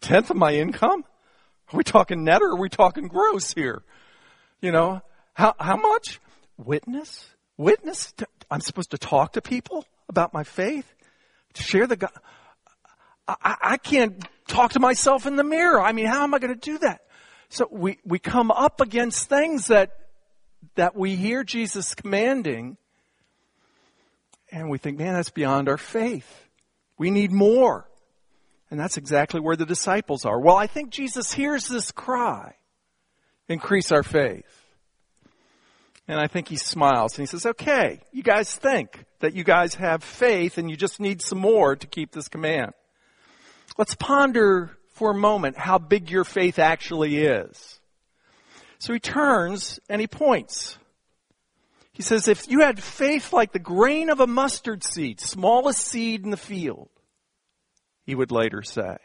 Tenth 0.00 0.30
of 0.30 0.36
my 0.36 0.54
income? 0.54 1.04
Are 1.72 1.76
we 1.76 1.84
talking 1.84 2.24
net 2.24 2.40
or 2.40 2.52
are 2.52 2.56
we 2.56 2.68
talking 2.68 3.08
gross 3.08 3.52
here? 3.52 3.82
You 4.60 4.70
know, 4.70 5.02
how, 5.34 5.54
how 5.58 5.76
much? 5.76 6.20
Witness? 6.56 7.26
Witness? 7.58 8.14
I'm 8.50 8.62
supposed 8.62 8.92
to 8.92 8.98
talk 8.98 9.34
to 9.34 9.42
people 9.42 9.84
about 10.08 10.32
my 10.32 10.44
faith? 10.44 10.86
To 11.54 11.62
share 11.62 11.86
the 11.86 11.96
God? 11.96 12.12
I, 13.26 13.56
I 13.62 13.76
can't 13.76 14.24
talk 14.46 14.72
to 14.72 14.80
myself 14.80 15.26
in 15.26 15.36
the 15.36 15.44
mirror. 15.44 15.82
I 15.82 15.92
mean, 15.92 16.06
how 16.06 16.24
am 16.24 16.32
I 16.32 16.38
going 16.38 16.54
to 16.54 16.60
do 16.60 16.78
that? 16.78 17.02
So 17.50 17.68
we, 17.70 17.98
we 18.04 18.18
come 18.18 18.50
up 18.50 18.80
against 18.80 19.28
things 19.28 19.66
that, 19.66 19.90
that 20.76 20.96
we 20.96 21.16
hear 21.16 21.44
Jesus 21.44 21.94
commanding 21.94 22.78
and 24.50 24.70
we 24.70 24.78
think, 24.78 24.98
man, 24.98 25.14
that's 25.14 25.30
beyond 25.30 25.68
our 25.68 25.76
faith. 25.76 26.48
We 26.96 27.10
need 27.10 27.32
more. 27.32 27.88
And 28.70 28.78
that's 28.78 28.96
exactly 28.96 29.40
where 29.40 29.56
the 29.56 29.66
disciples 29.66 30.24
are. 30.24 30.38
Well, 30.38 30.56
I 30.56 30.66
think 30.66 30.90
Jesus 30.90 31.32
hears 31.32 31.68
this 31.68 31.90
cry. 31.90 32.54
Increase 33.48 33.92
our 33.92 34.02
faith. 34.02 34.57
And 36.08 36.18
I 36.18 36.26
think 36.26 36.48
he 36.48 36.56
smiles 36.56 37.18
and 37.18 37.22
he 37.22 37.30
says, 37.30 37.44
okay, 37.44 38.00
you 38.12 38.22
guys 38.22 38.54
think 38.54 39.04
that 39.20 39.34
you 39.34 39.44
guys 39.44 39.74
have 39.74 40.02
faith 40.02 40.56
and 40.56 40.70
you 40.70 40.76
just 40.76 41.00
need 41.00 41.20
some 41.20 41.38
more 41.38 41.76
to 41.76 41.86
keep 41.86 42.12
this 42.12 42.28
command. 42.28 42.72
Let's 43.76 43.94
ponder 43.94 44.76
for 44.94 45.10
a 45.10 45.14
moment 45.14 45.58
how 45.58 45.76
big 45.76 46.10
your 46.10 46.24
faith 46.24 46.58
actually 46.58 47.18
is. 47.18 47.78
So 48.78 48.94
he 48.94 49.00
turns 49.00 49.78
and 49.90 50.00
he 50.00 50.06
points. 50.06 50.78
He 51.92 52.02
says, 52.02 52.26
if 52.26 52.48
you 52.48 52.60
had 52.60 52.82
faith 52.82 53.32
like 53.32 53.52
the 53.52 53.58
grain 53.58 54.08
of 54.08 54.20
a 54.20 54.26
mustard 54.26 54.84
seed, 54.84 55.20
smallest 55.20 55.80
seed 55.80 56.24
in 56.24 56.30
the 56.30 56.36
field, 56.36 56.88
he 58.06 58.14
would 58.14 58.30
later 58.30 58.62
say. 58.62 58.96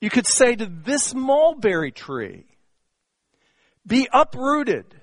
You 0.00 0.08
could 0.08 0.26
say 0.26 0.54
to 0.54 0.66
this 0.66 1.14
mulberry 1.14 1.90
tree, 1.90 2.46
be 3.86 4.08
uprooted 4.12 4.94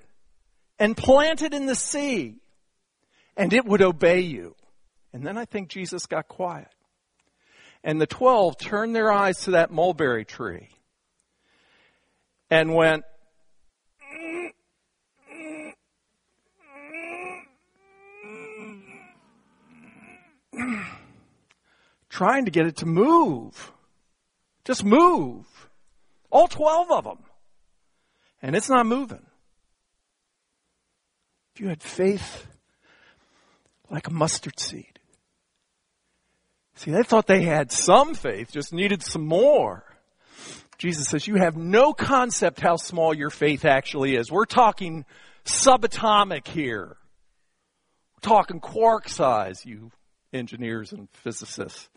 and 0.80 0.96
planted 0.96 1.54
in 1.54 1.66
the 1.66 1.76
sea, 1.76 2.36
and 3.38 3.54
it 3.54 3.66
would 3.66 3.82
obey 3.82 4.22
you. 4.22 4.56
And 5.14 5.26
then 5.26 5.38
I 5.38 5.46
think 5.46 5.70
Jesus 5.70 6.06
got 6.06 6.28
quiet. 6.28 6.68
And 7.84 8.02
the 8.02 8.08
twelve 8.08 8.58
turned 8.58 8.96
their 8.96 9.12
eyes 9.12 9.42
to 9.42 9.52
that 9.52 9.72
mulberry 9.72 10.26
tree 10.26 10.70
and 12.50 12.74
went, 12.74 13.04
trying 22.10 22.46
to 22.46 22.52
get 22.52 22.66
it 22.66 22.78
to 22.78 22.86
move. 22.86 23.72
Just 24.64 24.84
move. 24.84 25.46
All 26.32 26.48
12 26.48 26.92
of 26.92 27.04
them. 27.04 27.20
And 28.42 28.56
it's 28.56 28.70
not 28.70 28.86
moving. 28.86 29.26
If 31.56 31.62
you 31.62 31.70
had 31.70 31.82
faith 31.82 32.48
like 33.90 34.08
a 34.08 34.14
mustard 34.14 34.60
seed. 34.60 35.00
See, 36.76 36.92
they 36.92 37.04
thought 37.04 37.28
they 37.28 37.44
had 37.44 37.72
some 37.72 38.14
faith, 38.14 38.52
just 38.52 38.74
needed 38.74 39.02
some 39.02 39.26
more. 39.26 39.86
Jesus 40.78 41.08
says, 41.08 41.28
you 41.28 41.36
have 41.36 41.56
no 41.56 41.94
concept 41.94 42.60
how 42.60 42.76
small 42.76 43.14
your 43.14 43.30
faith 43.30 43.64
actually 43.64 44.18
is. 44.18 44.30
We're 44.30 44.44
talking 44.44 45.06
subatomic 45.46 46.46
here. 46.46 46.98
We're 48.16 48.30
talking 48.30 48.60
quark 48.60 49.08
size, 49.08 49.66
you 49.66 49.92
engineers 50.34 50.92
and 50.92 51.08
physicists. 51.14 51.88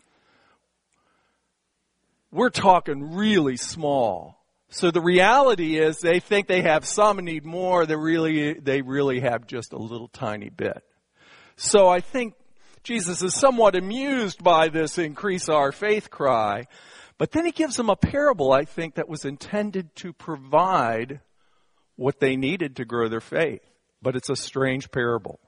We're 2.31 2.49
talking 2.49 3.13
really 3.15 3.57
small. 3.57 4.38
So 4.69 4.91
the 4.91 5.01
reality 5.01 5.77
is 5.77 5.97
they 5.97 6.19
think 6.19 6.47
they 6.47 6.61
have 6.61 6.85
some 6.85 7.17
and 7.17 7.25
need 7.25 7.43
more. 7.43 7.85
They 7.85 7.95
really, 7.95 8.53
they 8.53 8.81
really 8.81 9.19
have 9.21 9.47
just 9.47 9.73
a 9.73 9.77
little 9.77 10.07
tiny 10.07 10.49
bit. 10.49 10.83
So 11.55 11.87
I 11.87 12.01
think 12.01 12.35
Jesus 12.83 13.21
is 13.23 13.33
somewhat 13.33 13.75
amused 13.75 14.43
by 14.43 14.69
this 14.69 14.97
increase 14.97 15.49
our 15.49 15.71
faith 15.71 16.09
cry. 16.09 16.67
But 17.17 17.31
then 17.31 17.45
he 17.45 17.51
gives 17.51 17.75
them 17.75 17.89
a 17.89 17.95
parable, 17.95 18.53
I 18.53 18.63
think, 18.63 18.95
that 18.95 19.09
was 19.09 19.25
intended 19.25 19.93
to 19.97 20.13
provide 20.13 21.19
what 21.95 22.19
they 22.19 22.37
needed 22.37 22.77
to 22.77 22.85
grow 22.85 23.09
their 23.09 23.19
faith. 23.19 23.61
But 24.01 24.15
it's 24.15 24.29
a 24.29 24.35
strange 24.35 24.91
parable. 24.91 25.39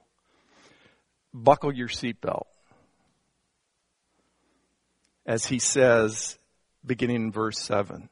Buckle 1.34 1.74
your 1.74 1.88
seatbelt. 1.88 2.48
As 5.26 5.46
he 5.46 5.60
says, 5.60 6.38
beginning 6.86 7.16
in 7.18 7.32
verse 7.32 7.60
7. 7.60 8.10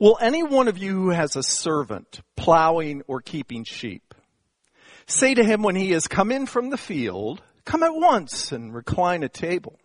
Will 0.00 0.16
any 0.18 0.42
one 0.42 0.66
of 0.66 0.78
you 0.78 0.94
who 0.94 1.10
has 1.10 1.36
a 1.36 1.42
servant 1.42 2.22
plowing 2.34 3.02
or 3.06 3.20
keeping 3.20 3.64
sheep 3.64 4.14
say 5.06 5.34
to 5.34 5.44
him 5.44 5.62
when 5.62 5.76
he 5.76 5.90
has 5.90 6.08
come 6.08 6.32
in 6.32 6.46
from 6.46 6.70
the 6.70 6.78
field, 6.78 7.42
come 7.66 7.82
at 7.82 7.94
once 7.94 8.50
and 8.50 8.74
recline 8.74 9.22
at 9.22 9.34
table? 9.34 9.78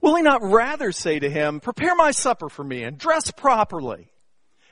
Will 0.00 0.16
he 0.16 0.22
not 0.22 0.42
rather 0.42 0.90
say 0.90 1.20
to 1.20 1.30
him, 1.30 1.60
prepare 1.60 1.94
my 1.94 2.10
supper 2.10 2.48
for 2.48 2.64
me 2.64 2.82
and 2.82 2.98
dress 2.98 3.30
properly 3.30 4.10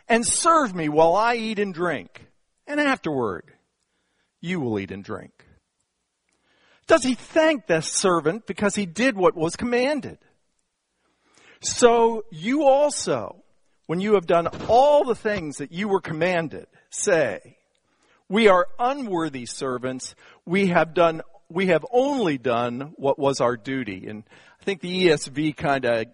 and 0.09 0.26
serve 0.26 0.75
me 0.75 0.88
while 0.88 1.14
I 1.14 1.37
eat 1.37 1.61
and 1.61 1.73
drink 1.73 2.26
and 2.67 2.81
afterward 2.81 3.45
you 4.40 4.59
will 4.59 4.81
eat 4.81 4.90
and 4.90 5.05
drink? 5.05 5.47
Does 6.88 7.05
he 7.05 7.14
thank 7.14 7.69
the 7.69 7.81
servant 7.81 8.45
because 8.45 8.75
he 8.75 8.87
did 8.87 9.17
what 9.17 9.37
was 9.37 9.55
commanded? 9.55 10.19
So 11.61 12.25
you 12.33 12.64
also, 12.64 13.39
when 13.90 14.00
you 14.00 14.14
have 14.14 14.25
done 14.25 14.47
all 14.68 15.02
the 15.02 15.16
things 15.16 15.56
that 15.56 15.73
you 15.73 15.88
were 15.88 16.00
commanded, 16.00 16.68
say, 16.90 17.56
we 18.28 18.47
are 18.47 18.68
unworthy 18.78 19.47
servants. 19.47 20.14
We 20.47 20.68
have 20.68 20.94
done, 20.94 21.23
we 21.49 21.66
have 21.66 21.85
only 21.90 22.38
done 22.38 22.92
what 22.94 23.18
was 23.18 23.40
our 23.40 23.56
duty. 23.56 24.06
And 24.06 24.23
I 24.61 24.64
think 24.64 24.80
the 24.80 25.09
ESV 25.09 25.56
kind 25.56 25.85
of 25.87 26.04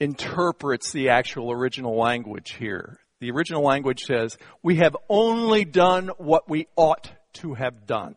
interprets 0.00 0.90
the 0.90 1.10
actual 1.10 1.52
original 1.52 1.96
language 1.96 2.56
here. 2.58 2.98
The 3.20 3.30
original 3.30 3.62
language 3.62 4.02
says, 4.02 4.36
we 4.64 4.78
have 4.78 4.96
only 5.08 5.64
done 5.64 6.08
what 6.18 6.50
we 6.50 6.66
ought 6.74 7.08
to 7.34 7.54
have 7.54 7.86
done. 7.86 8.16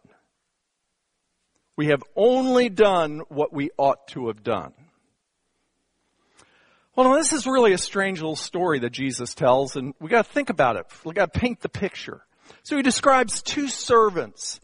We 1.78 1.90
have 1.90 2.02
only 2.16 2.70
done 2.70 3.20
what 3.30 3.54
we 3.54 3.70
ought 3.78 4.08
to 4.08 4.30
have 4.30 4.42
done. 4.42 4.74
Well, 7.00 7.12
now 7.12 7.16
this 7.16 7.32
is 7.32 7.48
really 7.48 7.72
a 7.72 7.78
strange 7.78 8.20
little 8.20 8.36
story 8.36 8.80
that 8.80 8.90
Jesus 8.90 9.34
tells, 9.34 9.78
and 9.78 9.94
we 10.02 10.10
got 10.10 10.26
to 10.26 10.32
think 10.34 10.50
about 10.50 10.76
it. 10.76 10.86
We 11.06 11.14
got 11.14 11.34
to 11.34 11.40
paint 11.40 11.62
the 11.62 11.70
picture. 11.70 12.26
So 12.64 12.76
he 12.76 12.84
describes 12.84 13.42
two 13.42 13.70
servants. 13.70 14.60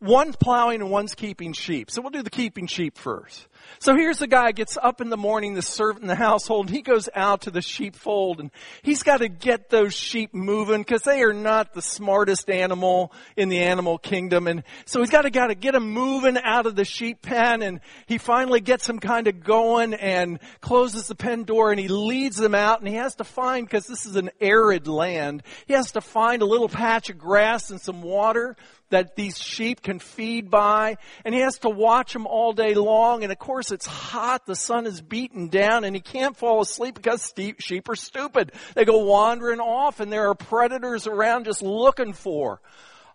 One's 0.00 0.36
plowing 0.36 0.80
and 0.80 0.90
one's 0.90 1.16
keeping 1.16 1.52
sheep. 1.52 1.90
So 1.90 2.00
we'll 2.00 2.12
do 2.12 2.22
the 2.22 2.30
keeping 2.30 2.68
sheep 2.68 2.96
first. 2.96 3.48
So 3.80 3.96
here's 3.96 4.18
the 4.18 4.28
guy 4.28 4.52
gets 4.52 4.78
up 4.80 5.00
in 5.00 5.10
the 5.10 5.16
morning, 5.16 5.54
the 5.54 5.62
servant 5.62 6.02
in 6.02 6.08
the 6.08 6.14
household, 6.14 6.66
and 6.66 6.76
he 6.76 6.82
goes 6.82 7.08
out 7.16 7.42
to 7.42 7.50
the 7.50 7.60
sheepfold 7.60 8.38
and 8.38 8.52
he's 8.82 9.02
got 9.02 9.18
to 9.18 9.28
get 9.28 9.70
those 9.70 9.94
sheep 9.94 10.32
moving 10.32 10.82
because 10.82 11.02
they 11.02 11.22
are 11.22 11.32
not 11.32 11.74
the 11.74 11.82
smartest 11.82 12.48
animal 12.48 13.12
in 13.36 13.48
the 13.48 13.58
animal 13.58 13.98
kingdom. 13.98 14.46
And 14.46 14.62
so 14.84 15.00
he's 15.00 15.10
got 15.10 15.22
to, 15.22 15.30
got 15.30 15.48
to 15.48 15.56
get 15.56 15.72
them 15.72 15.90
moving 15.90 16.38
out 16.38 16.66
of 16.66 16.76
the 16.76 16.84
sheep 16.84 17.20
pen 17.20 17.62
and 17.62 17.80
he 18.06 18.18
finally 18.18 18.60
gets 18.60 18.86
them 18.86 19.00
kind 19.00 19.26
of 19.26 19.42
going 19.42 19.94
and 19.94 20.38
closes 20.60 21.08
the 21.08 21.16
pen 21.16 21.42
door 21.42 21.72
and 21.72 21.80
he 21.80 21.88
leads 21.88 22.36
them 22.36 22.54
out 22.54 22.78
and 22.78 22.88
he 22.88 22.94
has 22.94 23.16
to 23.16 23.24
find, 23.24 23.66
because 23.66 23.88
this 23.88 24.06
is 24.06 24.14
an 24.14 24.30
arid 24.40 24.86
land, 24.86 25.42
he 25.66 25.74
has 25.74 25.90
to 25.92 26.00
find 26.00 26.40
a 26.40 26.46
little 26.46 26.68
patch 26.68 27.10
of 27.10 27.18
grass 27.18 27.70
and 27.70 27.80
some 27.80 28.00
water 28.02 28.56
that 28.90 29.16
these 29.16 29.38
sheep 29.38 29.82
can 29.82 29.98
feed 29.98 30.50
by 30.50 30.96
and 31.24 31.34
he 31.34 31.40
has 31.40 31.58
to 31.58 31.68
watch 31.68 32.12
them 32.12 32.26
all 32.26 32.52
day 32.52 32.74
long 32.74 33.22
and 33.22 33.32
of 33.32 33.38
course 33.38 33.70
it's 33.70 33.86
hot 33.86 34.46
the 34.46 34.56
sun 34.56 34.86
is 34.86 35.00
beaten 35.00 35.48
down 35.48 35.84
and 35.84 35.94
he 35.94 36.00
can't 36.00 36.36
fall 36.36 36.60
asleep 36.60 36.94
because 36.94 37.32
sheep 37.58 37.88
are 37.88 37.96
stupid. 37.96 38.52
They 38.74 38.84
go 38.84 39.04
wandering 39.04 39.60
off 39.60 40.00
and 40.00 40.12
there 40.12 40.28
are 40.28 40.34
predators 40.34 41.06
around 41.06 41.44
just 41.44 41.62
looking 41.62 42.12
for 42.12 42.60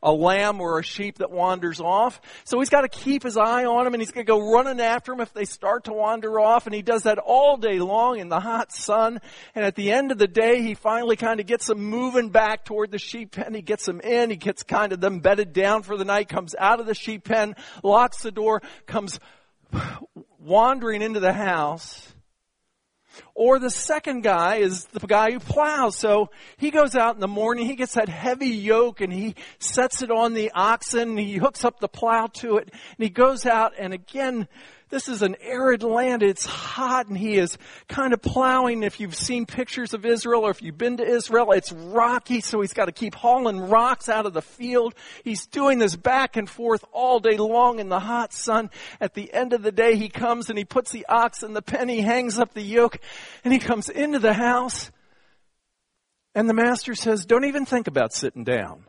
a 0.04 0.12
lamb 0.12 0.62
or 0.62 0.78
a 0.78 0.84
sheep 0.84 1.20
that 1.20 1.32
wanders 1.32 1.80
off. 1.80 2.22
So 2.44 2.60
he's 2.60 2.70
got 2.70 2.82
to 2.82 2.90
keep 2.90 3.24
his 3.24 3.38
eye 3.38 3.66
on 3.66 3.86
them 3.86 3.94
and 3.94 4.02
he's 4.02 4.12
going 4.12 4.26
to 4.26 4.32
go 4.32 4.52
running 4.54 4.80
after 4.80 5.14
them 5.14 5.22
if 5.22 5.34
they 5.34 5.46
start 5.46 5.86
to 5.86 5.94
wander 5.94 6.40
off. 6.40 6.68
And 6.68 6.76
he 6.76 6.82
does 6.82 7.04
that 7.04 7.18
all 7.18 7.58
day 7.58 7.80
long 7.80 8.20
in 8.20 8.30
the 8.30 8.40
hot 8.40 8.72
sun. 8.72 9.20
And 9.56 9.66
at 9.66 9.76
the 9.76 9.92
end 9.92 10.12
of 10.12 10.18
the 10.18 10.28
day, 10.28 10.62
he 10.62 10.76
finally 10.76 11.16
kind 11.16 11.40
of 11.40 11.48
gets 11.48 11.68
them 11.68 11.80
moving 11.80 12.30
back 12.30 12.66
toward 12.66 12.92
the 12.92 13.00
sheep 13.00 13.32
pen. 13.32 13.54
He 13.54 13.62
gets 13.62 13.86
them 13.86 14.02
in. 14.02 14.30
He 14.30 14.36
gets 14.36 14.62
kind 14.64 14.92
of 14.92 15.00
them 15.00 15.22
bedded 15.22 15.54
down 15.54 15.84
for 15.84 15.98
the 15.98 16.06
night, 16.06 16.28
comes 16.28 16.54
out 16.60 16.80
of 16.80 16.86
the 16.86 16.94
sheep 16.94 17.24
pen, 17.24 17.56
locks 17.82 18.22
the 18.22 18.32
door, 18.32 18.62
comes 18.86 19.20
wandering 20.38 21.02
into 21.02 21.20
the 21.20 21.34
house 21.34 22.13
or 23.36 23.60
the 23.60 23.70
second 23.70 24.22
guy 24.22 24.58
is 24.58 24.86
the 24.86 25.06
guy 25.06 25.32
who 25.32 25.40
plows. 25.40 25.98
So 25.98 26.30
he 26.58 26.72
goes 26.72 26.96
out 26.96 27.16
in 27.16 27.22
the 27.22 27.28
morning, 27.28 27.66
he 27.66 27.76
gets 27.76 27.94
that 27.94 28.10
heavy 28.10 28.48
yoke 28.48 29.02
and 29.02 29.12
he 29.12 29.36
sets 29.60 30.02
it 30.02 30.12
on 30.12 30.34
the 30.34 30.52
oxen, 30.54 31.18
he 31.18 31.38
hooks 31.38 31.64
up 31.66 31.80
the 31.80 31.88
plow 31.88 32.28
to 32.28 32.58
it, 32.58 32.70
and 32.72 32.98
he 33.00 33.10
goes 33.10 33.46
out 33.46 33.74
and 33.78 33.94
again, 33.94 34.48
this 34.94 35.10
is 35.10 35.24
an 35.24 35.36
arid 35.42 35.82
land. 35.82 36.22
It's 36.22 36.46
hot 36.46 37.08
and 37.08 37.18
he 37.18 37.34
is 37.40 37.58
kind 37.88 38.14
of 38.14 38.22
plowing. 38.22 38.84
If 38.84 39.00
you've 39.00 39.16
seen 39.16 39.48
pictures 39.48 39.96
of 39.96 40.06
Israel 40.06 40.44
or 40.44 40.52
if 40.52 40.62
you've 40.62 40.78
been 40.78 40.98
to 40.98 41.04
Israel, 41.04 41.52
it's 41.52 41.72
rocky. 41.72 42.42
So 42.42 42.62
he's 42.62 42.74
got 42.74 42.86
to 42.86 42.92
keep 42.92 43.16
hauling 43.16 43.60
rocks 43.60 44.08
out 44.08 44.28
of 44.28 44.34
the 44.34 44.44
field. 44.44 44.94
He's 45.24 45.48
doing 45.48 45.80
this 45.80 45.96
back 45.96 46.38
and 46.38 46.48
forth 46.48 46.86
all 46.94 47.20
day 47.20 47.38
long 47.38 47.80
in 47.80 47.90
the 47.90 48.00
hot 48.00 48.34
sun. 48.34 48.70
At 49.02 49.16
the 49.16 49.34
end 49.34 49.54
of 49.54 49.64
the 49.64 49.72
day, 49.72 49.96
he 49.96 50.10
comes 50.10 50.50
and 50.50 50.60
he 50.60 50.64
puts 50.64 50.92
the 50.92 51.08
ox 51.10 51.42
in 51.42 51.54
the 51.54 51.64
pen. 51.64 51.90
He 51.90 52.02
hangs 52.02 52.38
up 52.38 52.54
the 52.54 52.62
yoke 52.62 53.00
and 53.44 53.52
he 53.52 53.58
comes 53.58 53.90
into 53.90 54.20
the 54.20 54.34
house. 54.34 54.92
And 56.36 56.48
the 56.48 56.54
master 56.54 56.94
says, 56.94 57.26
don't 57.26 57.46
even 57.46 57.66
think 57.66 57.88
about 57.88 58.14
sitting 58.14 58.44
down. 58.44 58.86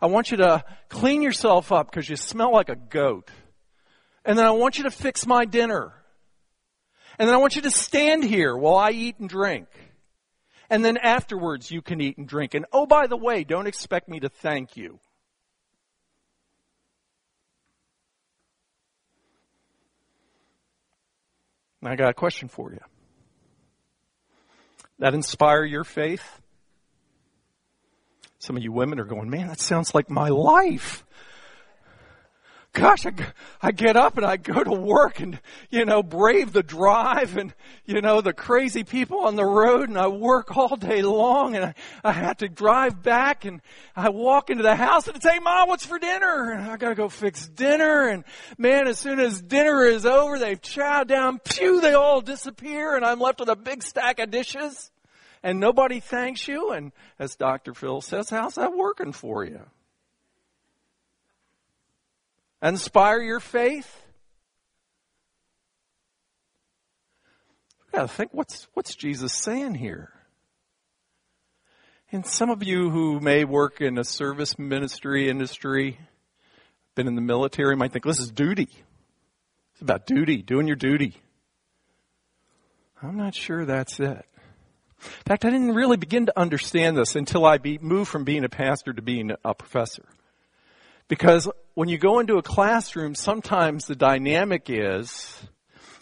I 0.00 0.06
want 0.06 0.30
you 0.30 0.36
to 0.36 0.62
clean 0.88 1.22
yourself 1.22 1.72
up 1.72 1.90
because 1.90 2.08
you 2.08 2.14
smell 2.14 2.52
like 2.52 2.68
a 2.68 2.76
goat. 2.76 3.32
And 4.24 4.38
then 4.38 4.46
I 4.46 4.52
want 4.52 4.78
you 4.78 4.84
to 4.84 4.90
fix 4.90 5.26
my 5.26 5.44
dinner. 5.44 5.92
And 7.18 7.28
then 7.28 7.34
I 7.34 7.38
want 7.38 7.56
you 7.56 7.62
to 7.62 7.70
stand 7.70 8.24
here 8.24 8.56
while 8.56 8.76
I 8.76 8.90
eat 8.90 9.18
and 9.18 9.28
drink. 9.28 9.66
And 10.70 10.84
then 10.84 10.96
afterwards 10.96 11.70
you 11.70 11.82
can 11.82 12.00
eat 12.00 12.16
and 12.16 12.26
drink. 12.26 12.54
And 12.54 12.64
oh, 12.72 12.86
by 12.86 13.06
the 13.06 13.16
way, 13.16 13.44
don't 13.44 13.66
expect 13.66 14.08
me 14.08 14.20
to 14.20 14.28
thank 14.28 14.76
you. 14.76 14.98
I 21.84 21.96
got 21.96 22.10
a 22.10 22.14
question 22.14 22.48
for 22.48 22.72
you. 22.72 22.78
That 25.00 25.14
inspire 25.14 25.64
your 25.64 25.82
faith? 25.82 26.22
Some 28.38 28.56
of 28.56 28.62
you 28.62 28.72
women 28.72 29.00
are 29.00 29.04
going, 29.04 29.30
man, 29.30 29.48
that 29.48 29.60
sounds 29.60 29.94
like 29.94 30.08
my 30.08 30.28
life 30.28 31.04
gosh, 32.72 33.04
I, 33.04 33.12
I 33.60 33.70
get 33.72 33.96
up 33.96 34.16
and 34.16 34.24
I 34.24 34.38
go 34.38 34.64
to 34.64 34.72
work 34.72 35.20
and, 35.20 35.38
you 35.70 35.84
know, 35.84 36.02
brave 36.02 36.52
the 36.52 36.62
drive 36.62 37.36
and, 37.36 37.54
you 37.84 38.00
know, 38.00 38.20
the 38.20 38.32
crazy 38.32 38.82
people 38.82 39.20
on 39.20 39.36
the 39.36 39.44
road 39.44 39.88
and 39.88 39.98
I 39.98 40.08
work 40.08 40.56
all 40.56 40.76
day 40.76 41.02
long 41.02 41.54
and 41.54 41.66
I, 41.66 41.74
I 42.02 42.12
have 42.12 42.38
to 42.38 42.48
drive 42.48 43.02
back 43.02 43.44
and 43.44 43.60
I 43.94 44.08
walk 44.08 44.48
into 44.48 44.62
the 44.62 44.74
house 44.74 45.06
and 45.06 45.16
I 45.16 45.20
say, 45.20 45.38
Mom, 45.38 45.68
what's 45.68 45.84
for 45.84 45.98
dinner? 45.98 46.52
And 46.52 46.70
I 46.70 46.76
gotta 46.76 46.94
go 46.94 47.08
fix 47.08 47.46
dinner 47.46 48.08
and 48.08 48.24
man, 48.56 48.88
as 48.88 48.98
soon 48.98 49.20
as 49.20 49.42
dinner 49.42 49.84
is 49.84 50.06
over, 50.06 50.38
they've 50.38 50.60
chowed 50.60 51.08
down, 51.08 51.40
pew, 51.40 51.80
they 51.80 51.92
all 51.92 52.22
disappear 52.22 52.96
and 52.96 53.04
I'm 53.04 53.20
left 53.20 53.40
with 53.40 53.50
a 53.50 53.56
big 53.56 53.82
stack 53.82 54.18
of 54.18 54.30
dishes 54.30 54.90
and 55.42 55.60
nobody 55.60 56.00
thanks 56.00 56.48
you. 56.48 56.70
And 56.72 56.92
as 57.18 57.36
Dr. 57.36 57.74
Phil 57.74 58.00
says, 58.00 58.30
how's 58.30 58.54
that 58.54 58.74
working 58.74 59.12
for 59.12 59.44
you? 59.44 59.60
Inspire 62.62 63.20
your 63.20 63.40
faith? 63.40 64.00
We 67.92 67.98
gotta 67.98 68.08
think 68.08 68.32
what's 68.32 68.68
what's 68.74 68.94
Jesus 68.94 69.32
saying 69.32 69.74
here? 69.74 70.12
And 72.10 72.26
some 72.26 72.50
of 72.50 72.62
you 72.62 72.90
who 72.90 73.20
may 73.20 73.44
work 73.44 73.80
in 73.80 73.96
a 73.96 74.04
service 74.04 74.58
ministry 74.58 75.30
industry, 75.30 75.98
been 76.94 77.08
in 77.08 77.14
the 77.14 77.22
military, 77.22 77.74
might 77.74 77.92
think 77.92 78.04
this 78.04 78.20
is 78.20 78.30
duty. 78.30 78.68
It's 79.72 79.80
about 79.80 80.06
duty, 80.06 80.42
doing 80.42 80.66
your 80.66 80.76
duty. 80.76 81.16
I'm 83.02 83.16
not 83.16 83.34
sure 83.34 83.64
that's 83.64 83.98
it. 83.98 84.26
In 85.02 85.24
fact, 85.26 85.44
I 85.44 85.50
didn't 85.50 85.74
really 85.74 85.96
begin 85.96 86.26
to 86.26 86.38
understand 86.38 86.96
this 86.96 87.16
until 87.16 87.44
I 87.44 87.58
be, 87.58 87.78
moved 87.78 88.10
from 88.10 88.24
being 88.24 88.44
a 88.44 88.48
pastor 88.48 88.92
to 88.92 89.02
being 89.02 89.32
a 89.44 89.54
professor. 89.54 90.04
Because 91.12 91.46
when 91.74 91.90
you 91.90 91.98
go 91.98 92.20
into 92.20 92.38
a 92.38 92.42
classroom, 92.42 93.14
sometimes 93.14 93.84
the 93.84 93.94
dynamic 93.94 94.70
is, 94.70 95.42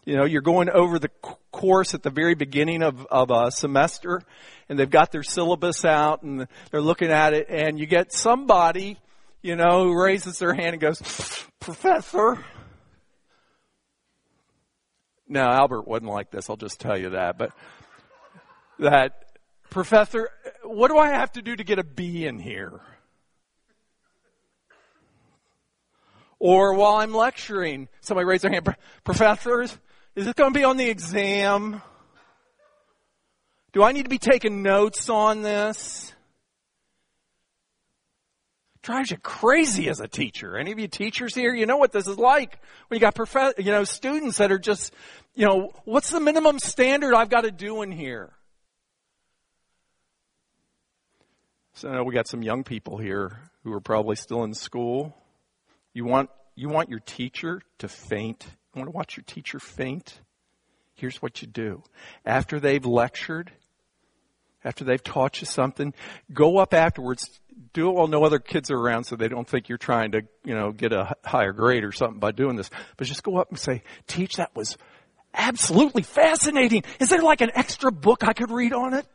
you 0.05 0.15
know, 0.15 0.25
you're 0.25 0.41
going 0.41 0.71
over 0.71 1.01
the 1.01 1.09
course 1.51 1.95
at 1.95 2.05
the 2.05 2.11
very 2.11 2.37
beginning 2.37 2.85
of, 2.85 3.05
of 3.11 3.33
a 3.33 3.51
semester 3.51 4.23
and 4.69 4.79
they've 4.79 4.89
got 4.89 5.11
their 5.11 5.25
syllabus 5.25 5.85
out 5.85 6.23
and 6.23 6.47
they're 6.71 6.81
looking 6.81 7.11
at 7.11 7.35
it 7.35 7.49
and 7.49 7.81
you 7.81 7.87
get 7.87 8.13
somebody 8.13 8.99
you 9.43 9.57
know, 9.57 9.83
who 9.83 10.01
raises 10.01 10.39
their 10.39 10.55
hand 10.55 10.75
and 10.75 10.81
goes, 10.81 11.03
Professor. 11.59 12.39
Now, 15.27 15.51
Albert 15.51 15.89
wasn't 15.89 16.13
like 16.13 16.31
this, 16.31 16.49
I'll 16.49 16.57
just 16.57 16.79
tell 16.79 16.97
you 16.97 17.11
that, 17.11 17.37
but 17.37 17.51
that, 18.79 19.25
Professor, 19.71 20.31
what 20.63 20.87
do 20.87 20.99
I 20.99 21.09
have 21.09 21.33
to 21.33 21.43
do 21.43 21.57
to 21.57 21.65
get 21.65 21.81
a 21.81 21.85
B 21.85 22.27
in 22.27 22.39
here? 22.39 22.81
Or 26.41 26.75
while 26.75 26.97
I'm 26.97 27.13
lecturing, 27.13 27.89
somebody 28.01 28.25
raise 28.25 28.41
their 28.41 28.51
hand, 28.51 28.75
Professors, 29.05 29.79
is 30.17 30.27
it 30.27 30.35
going 30.35 30.53
to 30.53 30.59
be 30.59 30.65
on 30.65 30.79
the 30.79 30.89
exam? 30.89 31.83
Do 33.73 33.85
I 33.85 33.93
need 33.93 34.05
to 34.05 34.09
be 34.09 34.19
taking 34.19 34.63
notes 34.63 35.09
on 35.11 35.43
this? 35.43 36.13
Drives 38.83 39.11
you 39.11 39.19
crazy 39.19 39.91
as 39.91 40.01
a 40.01 40.09
teacher. 40.09 40.57
Any 40.57 40.73
of 40.73 40.79
you 40.79 40.89
teachers 40.89 41.35
here, 41.35 41.55
you 41.55 41.67
know 41.67 41.77
what 41.77 41.93
this 41.93 42.07
is 42.07 42.17
like 42.19 42.59
when 42.89 42.97
you 42.97 43.01
got 43.01 43.15
prof- 43.15 43.59
you 43.59 43.71
know, 43.71 43.85
students 43.85 44.39
that 44.39 44.51
are 44.51 44.59
just, 44.59 44.95
you 45.35 45.47
know, 45.47 45.71
what's 45.85 46.11
the 46.11 46.21
minimum 46.21 46.59
standard 46.59 47.15
I've 47.15 47.29
got 47.29 47.43
to 47.43 47.51
do 47.51 47.83
in 47.83 47.93
here? 47.93 48.33
So 51.75 52.03
we 52.03 52.15
got 52.15 52.27
some 52.27 52.43
young 52.43 52.65
people 52.65 52.97
here 52.97 53.39
who 53.63 53.73
are 53.75 53.81
probably 53.81 54.17
still 54.17 54.43
in 54.45 54.55
school. 54.55 55.15
You 55.93 56.05
want, 56.05 56.31
you 56.55 56.69
want 56.69 56.89
your 56.89 57.01
teacher 57.01 57.63
to 57.79 57.89
faint. 57.89 58.47
You 58.75 58.81
want 58.81 58.91
to 58.91 58.97
watch 58.97 59.17
your 59.17 59.25
teacher 59.25 59.59
faint? 59.59 60.21
Here's 60.95 61.21
what 61.23 61.43
you 61.43 61.49
do. 61.49 61.83
After 62.25 62.61
they've 62.61 62.85
lectured, 62.85 63.53
after 64.65 64.85
they've 64.85 65.03
taught 65.03 65.41
you 65.41 65.47
something, 65.47 65.95
go 66.33 66.59
up 66.59 66.75
afterwards, 66.75 67.41
do 67.73 67.89
it 67.89 67.95
while 67.95 68.07
no 68.07 68.25
other 68.25 68.39
kids 68.39 68.71
are 68.71 68.79
around 68.79 69.05
so 69.05 69.17
they 69.17 69.29
don't 69.29 69.49
think 69.49 69.69
you're 69.69 69.79
trying 69.79 70.13
to, 70.13 70.23
you 70.45 70.55
know, 70.55 70.73
get 70.73 70.93
a 70.93 71.15
higher 71.25 71.53
grade 71.53 71.85
or 71.85 71.93
something 71.93 72.21
by 72.21 72.33
doing 72.33 72.57
this. 72.57 72.71
But 72.97 73.07
just 73.07 73.23
go 73.23 73.39
up 73.39 73.49
and 73.49 73.59
say, 73.59 73.83
teach, 74.07 74.37
that 74.37 74.55
was 74.55 74.77
absolutely 75.33 76.03
fascinating. 76.03 76.85
Is 76.99 77.09
there 77.09 77.23
like 77.23 77.41
an 77.41 77.51
extra 77.55 77.91
book 77.91 78.23
I 78.23 78.33
could 78.33 78.51
read 78.51 78.73
on 78.73 78.95
it? 78.95 79.07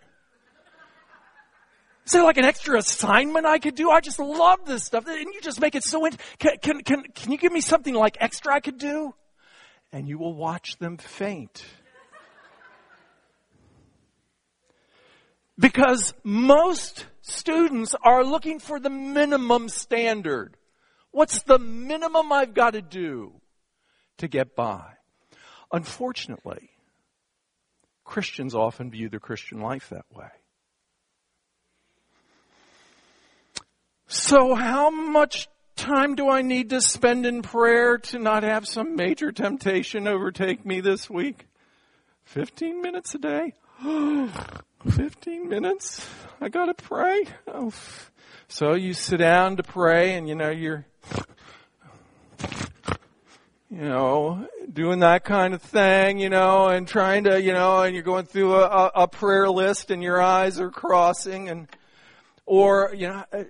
Is 2.05 2.11
there 2.11 2.23
like 2.23 2.37
an 2.37 2.45
extra 2.45 2.77
assignment 2.77 3.47
I 3.47 3.57
could 3.57 3.73
do? 3.73 3.89
I 3.89 3.99
just 3.99 4.19
love 4.19 4.59
this 4.65 4.83
stuff. 4.83 5.07
And 5.07 5.33
you 5.33 5.41
just 5.41 5.59
make 5.59 5.73
it 5.73 5.83
so, 5.83 6.05
in- 6.05 6.17
can, 6.37 6.57
can, 6.61 6.81
can, 6.81 7.03
can 7.03 7.31
you 7.31 7.37
give 7.37 7.51
me 7.51 7.61
something 7.61 7.95
like 7.95 8.17
extra 8.19 8.53
I 8.53 8.59
could 8.59 8.77
do? 8.77 9.15
And 9.91 10.07
you 10.07 10.19
will 10.19 10.35
watch 10.35 10.77
them 10.77 10.97
faint. 10.97 11.65
Because 15.57 16.13
most 16.23 17.05
students 17.21 17.95
are 18.03 18.23
looking 18.23 18.59
for 18.59 18.79
the 18.79 18.89
minimum 18.89 19.69
standard. 19.69 20.57
What's 21.11 21.41
the 21.43 21.57
minimum 21.57 22.31
I've 22.31 22.53
got 22.53 22.73
to 22.73 22.81
do 22.81 23.41
to 24.17 24.27
get 24.27 24.55
by? 24.55 24.83
Unfortunately, 25.71 26.69
Christians 28.03 28.53
often 28.53 28.91
view 28.91 29.09
the 29.09 29.19
Christian 29.19 29.59
life 29.59 29.89
that 29.89 30.05
way. 30.13 30.29
So 34.07 34.53
how 34.53 34.91
much 34.91 35.47
time 35.75 36.15
do 36.15 36.29
I 36.29 36.41
need 36.41 36.69
to 36.69 36.81
spend 36.81 37.25
in 37.25 37.41
prayer 37.41 37.97
to 37.97 38.19
not 38.19 38.43
have 38.43 38.67
some 38.67 38.95
major 38.95 39.31
temptation 39.31 40.07
overtake 40.07 40.65
me 40.65 40.79
this 40.79 41.09
week? 41.09 41.47
15 42.25 42.81
minutes 42.81 43.15
a 43.15 43.17
day? 43.17 43.53
15 44.89 45.49
minutes? 45.49 46.07
I 46.39 46.49
gotta 46.49 46.75
pray? 46.75 47.25
Oh. 47.47 47.73
So 48.47 48.75
you 48.75 48.93
sit 48.93 49.17
down 49.17 49.57
to 49.57 49.63
pray 49.63 50.13
and 50.13 50.29
you 50.29 50.35
know, 50.35 50.51
you're, 50.51 50.85
you 53.71 53.81
know, 53.81 54.47
doing 54.71 54.99
that 54.99 55.23
kind 55.23 55.55
of 55.55 55.63
thing, 55.63 56.19
you 56.19 56.29
know, 56.29 56.67
and 56.67 56.87
trying 56.87 57.23
to, 57.23 57.41
you 57.41 57.53
know, 57.53 57.81
and 57.81 57.95
you're 57.95 58.03
going 58.03 58.25
through 58.25 58.53
a, 58.55 58.91
a 58.93 59.07
prayer 59.07 59.49
list 59.49 59.89
and 59.89 60.03
your 60.03 60.21
eyes 60.21 60.59
are 60.59 60.69
crossing 60.69 61.49
and, 61.49 61.67
or, 62.45 62.93
you 62.95 63.08
know, 63.08 63.23
uh, 63.31 63.43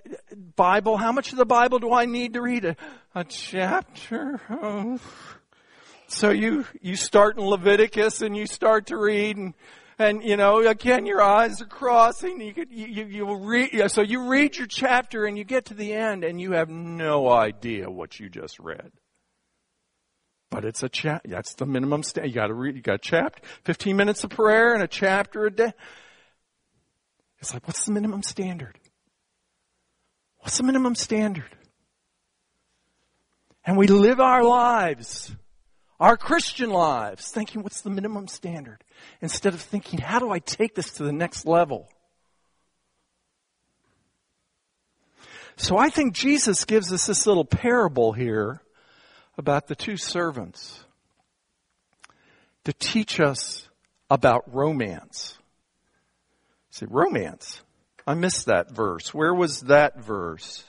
Bible, 0.56 0.96
how 0.96 1.12
much 1.12 1.32
of 1.32 1.38
the 1.38 1.46
Bible 1.46 1.78
do 1.78 1.92
I 1.92 2.06
need 2.06 2.32
to 2.34 2.42
read? 2.42 2.64
A, 2.64 2.76
a 3.14 3.24
chapter? 3.24 4.40
Oh. 4.48 4.98
So 6.08 6.30
you, 6.30 6.64
you 6.80 6.96
start 6.96 7.36
in 7.36 7.44
Leviticus 7.44 8.22
and 8.22 8.36
you 8.36 8.46
start 8.46 8.86
to 8.86 8.96
read 8.96 9.36
and, 9.36 9.54
and 9.98 10.22
you 10.22 10.36
know, 10.36 10.66
again, 10.66 11.04
your 11.04 11.22
eyes 11.22 11.60
are 11.60 11.66
crossing. 11.66 12.40
You 12.40 12.54
could, 12.54 12.70
you, 12.70 12.86
you, 12.86 13.04
you 13.06 13.36
read, 13.36 13.90
so 13.90 14.02
you 14.02 14.28
read 14.28 14.56
your 14.56 14.66
chapter 14.66 15.24
and 15.24 15.36
you 15.36 15.44
get 15.44 15.66
to 15.66 15.74
the 15.74 15.92
end 15.92 16.24
and 16.24 16.40
you 16.40 16.52
have 16.52 16.68
no 16.68 17.28
idea 17.28 17.90
what 17.90 18.20
you 18.20 18.28
just 18.28 18.58
read. 18.58 18.92
But 20.48 20.64
it's 20.64 20.84
a 20.84 20.88
chat. 20.88 21.22
That's 21.24 21.54
the 21.54 21.66
minimum 21.66 22.04
stand. 22.04 22.28
You 22.28 22.34
got 22.34 22.46
to 22.46 22.54
read. 22.54 22.76
You 22.76 22.82
got 22.82 22.94
a 22.94 22.98
chapter, 22.98 23.42
fifteen 23.64 23.96
minutes 23.96 24.22
of 24.22 24.30
prayer 24.30 24.74
and 24.74 24.82
a 24.82 24.86
chapter 24.86 25.44
a 25.44 25.50
day. 25.50 25.72
It's 27.40 27.52
like, 27.52 27.66
what's 27.66 27.84
the 27.84 27.90
minimum 27.90 28.22
standard? 28.22 28.78
What's 30.46 30.58
the 30.58 30.62
minimum 30.62 30.94
standard? 30.94 31.56
And 33.64 33.76
we 33.76 33.88
live 33.88 34.20
our 34.20 34.44
lives 34.44 35.34
our 35.98 36.16
Christian 36.16 36.70
lives, 36.70 37.30
thinking, 37.30 37.64
what's 37.64 37.80
the 37.80 37.90
minimum 37.90 38.28
standard? 38.28 38.84
Instead 39.20 39.54
of 39.54 39.60
thinking, 39.60 39.98
how 39.98 40.20
do 40.20 40.30
I 40.30 40.38
take 40.38 40.76
this 40.76 40.92
to 40.92 41.02
the 41.02 41.12
next 41.12 41.46
level? 41.46 41.88
So 45.56 45.78
I 45.78 45.88
think 45.88 46.14
Jesus 46.14 46.64
gives 46.64 46.92
us 46.92 47.06
this 47.06 47.26
little 47.26 47.46
parable 47.46 48.12
here 48.12 48.60
about 49.36 49.66
the 49.66 49.74
two 49.74 49.96
servants 49.96 50.84
to 52.62 52.72
teach 52.72 53.18
us 53.18 53.68
about 54.08 54.54
romance. 54.54 55.38
See, 56.70 56.86
romance. 56.88 57.62
I 58.06 58.14
missed 58.14 58.46
that 58.46 58.70
verse. 58.70 59.12
Where 59.12 59.34
was 59.34 59.62
that 59.62 59.98
verse? 59.98 60.64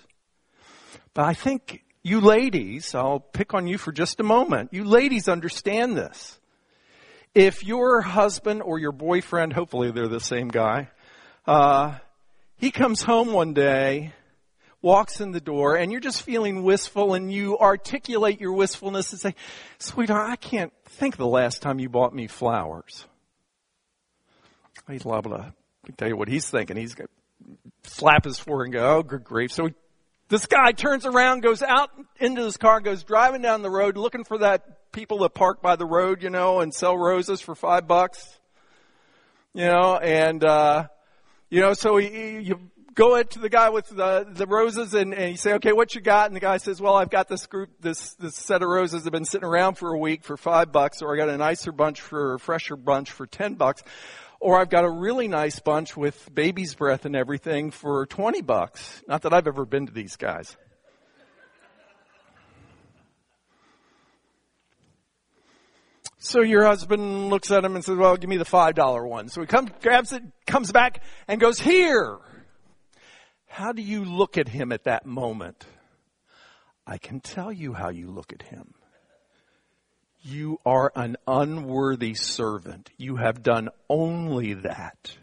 But 1.13 1.26
I 1.26 1.34
think 1.34 1.84
you 2.04 2.21
ladies, 2.21 2.95
I'll 2.95 3.19
pick 3.19 3.54
on 3.54 3.67
you 3.67 3.78
for 3.78 3.91
just 3.91 4.19
a 4.19 4.23
moment. 4.23 4.73
You 4.73 4.86
ladies 4.86 5.28
understand 5.28 5.97
this. 5.97 6.39
If 7.36 7.63
your 7.63 8.02
husband 8.02 8.63
or 8.63 8.80
your 8.80 8.91
boyfriend, 8.91 9.54
hopefully 9.54 9.91
they're 9.91 10.08
the 10.08 10.19
same 10.19 10.47
guy, 10.47 10.89
uh, 11.45 11.97
he 12.56 12.71
comes 12.71 13.04
home 13.04 13.32
one 13.32 13.54
day, 13.54 14.13
walks 14.82 15.21
in 15.21 15.32
the 15.32 15.41
door, 15.41 15.76
and 15.76 15.91
you're 15.91 16.02
just 16.02 16.23
feeling 16.23 16.63
wistful, 16.63 17.13
and 17.13 17.32
you 17.32 17.58
articulate 17.60 18.41
your 18.41 18.54
wistfulness 18.54 19.12
and 19.12 19.21
say, 19.21 19.36
"Sweetheart, 19.78 20.30
I 20.30 20.36
can't 20.36 20.73
think 20.86 21.15
of 21.15 21.19
the 21.19 21.28
last 21.28 21.62
time 21.62 21.80
you 21.80 21.89
bought 21.89 22.15
me 22.15 22.26
flowers." 22.26 23.06
He's 24.89 25.06
liable 25.06 25.38
to 25.38 25.54
tell 25.97 26.08
you 26.08 26.15
what 26.15 26.30
he's 26.30 26.50
thinking. 26.50 26.78
He's 26.78 26.95
slap 27.84 28.26
his 28.26 28.40
forehead 28.40 28.66
and 28.66 28.74
go, 28.74 28.98
"Oh, 28.98 29.04
good 29.04 29.24
grief!" 29.24 29.52
So 29.52 29.68
he 29.68 29.74
this 30.30 30.46
guy 30.46 30.74
turns 30.74 31.06
around, 31.06 31.42
goes 31.42 31.62
out 31.62 31.90
into 32.20 32.44
his 32.44 32.58
car, 32.58 32.82
goes 32.82 33.04
driving 33.04 33.42
down 33.42 33.62
the 33.62 33.70
road 33.70 33.96
looking 33.96 34.26
for 34.26 34.40
that 34.40 34.92
people 34.92 35.20
that 35.20 35.34
park 35.34 35.62
by 35.62 35.76
the 35.76 35.86
road, 35.86 36.22
you 36.22 36.30
know, 36.30 36.60
and 36.60 36.74
sell 36.74 36.98
roses 36.98 37.40
for 37.40 37.56
five 37.56 37.88
bucks. 37.88 38.40
You 39.54 39.66
know, 39.66 39.98
and, 39.98 40.44
uh, 40.44 40.88
you 41.50 41.62
know, 41.62 41.74
so 41.74 41.98
he, 41.98 42.10
he, 42.10 42.40
you 42.40 42.60
go 42.94 43.22
to 43.24 43.40
the 43.40 43.50
guy 43.50 43.70
with 43.70 43.88
the, 43.88 44.28
the 44.30 44.46
roses 44.46 44.94
and, 44.94 45.14
and 45.14 45.32
you 45.32 45.38
say, 45.38 45.54
okay, 45.54 45.72
what 45.72 45.96
you 45.96 46.02
got? 46.02 46.28
And 46.28 46.36
the 46.36 46.42
guy 46.42 46.58
says, 46.58 46.82
well, 46.82 46.96
I've 46.96 47.10
got 47.10 47.28
this 47.28 47.48
group, 47.48 47.70
this, 47.80 48.14
this 48.16 48.36
set 48.36 48.62
of 48.62 48.70
roses 48.70 49.04
that 49.04 49.06
have 49.06 49.14
been 49.14 49.26
sitting 49.26 49.48
around 49.48 49.76
for 49.76 49.94
a 49.94 49.98
week 49.98 50.24
for 50.24 50.36
five 50.36 50.72
bucks, 50.72 51.02
or 51.02 51.14
I 51.14 51.18
got 51.18 51.30
a 51.30 51.38
nicer 51.38 51.72
bunch 51.72 52.02
for, 52.02 52.34
a 52.34 52.40
fresher 52.40 52.76
bunch 52.76 53.12
for 53.12 53.26
ten 53.26 53.54
bucks. 53.54 53.82
Or 54.39 54.60
I've 54.60 54.69
got 54.69 54.86
a 54.86 54.89
really 54.89 55.28
nice 55.28 55.60
bunch 55.60 55.97
with 55.97 56.34
baby's 56.34 56.76
breath 56.76 57.06
and 57.06 57.15
everything 57.15 57.71
for 57.71 58.06
20 58.06 58.41
bucks. 58.41 59.02
Not 59.08 59.23
that 59.23 59.34
I've 59.34 59.47
ever 59.47 59.65
been 59.65 59.88
to 59.88 59.91
these 59.91 60.15
guys. 60.15 60.56
So 66.19 66.41
your 66.41 66.65
husband 66.65 67.30
looks 67.30 67.52
at 67.52 67.63
him 67.63 67.76
and 67.76 67.86
says, 67.86 67.95
well, 67.95 68.17
give 68.17 68.30
me 68.30 68.38
the 68.38 68.43
$5 68.43 69.08
one. 69.08 69.30
So 69.30 69.39
he 69.39 69.47
comes, 69.47 69.69
grabs 69.82 70.12
it, 70.12 70.23
comes 70.45 70.71
back 70.71 71.02
and 71.28 71.39
goes, 71.39 71.60
here. 71.60 72.17
How 73.45 73.71
do 73.71 73.82
you 73.82 74.04
look 74.04 74.38
at 74.38 74.50
him 74.50 74.71
at 74.71 74.84
that 74.84 75.06
moment? 75.06 75.65
I 76.86 76.97
can 76.97 77.21
tell 77.21 77.52
you 77.52 77.73
how 77.73 77.89
you 77.89 78.12
look 78.12 78.34
at 78.34 78.41
him. 78.41 78.73
You 80.30 80.60
are 80.66 80.92
an 80.94 81.16
unworthy 81.26 82.13
servant. 82.13 82.90
You 82.98 83.16
have 83.16 83.44
done 83.44 83.70
only 83.90 84.56
that 84.56 85.16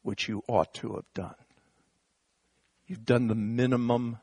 which 0.00 0.28
you 0.28 0.42
ought 0.48 0.72
to 0.74 0.94
have 0.94 1.04
done. 1.12 1.34
You've 2.86 3.04
done 3.04 3.28
the 3.28 3.34
minimum 3.34 4.16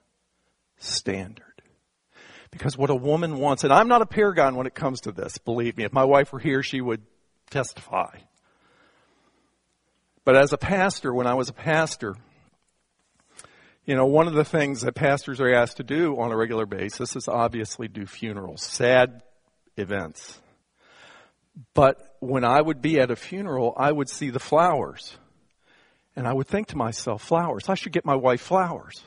standard. 0.78 1.62
Because 2.49 2.80
what 2.80 2.89
a 2.89 2.95
woman 2.95 3.38
wants, 3.38 3.63
and 3.63 3.71
I'm 3.71 3.89
not 3.89 4.02
a 4.02 4.08
paragon 4.08 4.56
when 4.56 4.65
it 4.65 4.73
comes 4.73 5.02
to 5.02 5.12
this, 5.12 5.38
believe 5.38 5.78
me. 5.78 5.84
If 5.84 5.93
my 5.93 6.06
wife 6.06 6.34
were 6.34 6.39
here, 6.39 6.63
she 6.63 6.82
would 6.82 7.04
testify. 7.52 8.17
But 10.25 10.36
as 10.36 10.52
a 10.52 10.58
pastor, 10.58 11.13
when 11.13 11.28
I 11.28 11.36
was 11.36 11.49
a 11.49 11.54
pastor, 11.54 12.15
You 13.89 13.95
know, 13.95 14.06
one 14.06 14.28
of 14.28 14.36
the 14.36 14.45
things 14.45 14.82
that 14.82 14.93
pastors 14.93 15.41
are 15.41 15.52
asked 15.52 15.78
to 15.78 15.84
do 15.84 16.19
on 16.19 16.32
a 16.32 16.38
regular 16.38 16.67
basis 16.67 17.15
is 17.15 17.28
obviously 17.28 17.88
do 17.88 18.06
funerals, 18.06 18.62
sad 18.62 19.23
events. 19.78 20.39
But 21.73 22.15
when 22.19 22.43
I 22.43 22.62
would 22.62 22.84
be 22.84 22.99
at 22.99 23.10
a 23.10 23.15
funeral, 23.15 23.73
I 23.75 23.91
would 23.91 24.08
see 24.08 24.30
the 24.30 24.39
flowers. 24.39 25.17
And 26.15 26.28
I 26.28 26.34
would 26.34 26.45
think 26.45 26.67
to 26.67 26.78
myself, 26.78 27.23
flowers, 27.23 27.67
I 27.67 27.73
should 27.73 27.91
get 27.91 28.06
my 28.06 28.13
wife 28.13 28.41
flowers. 28.41 29.02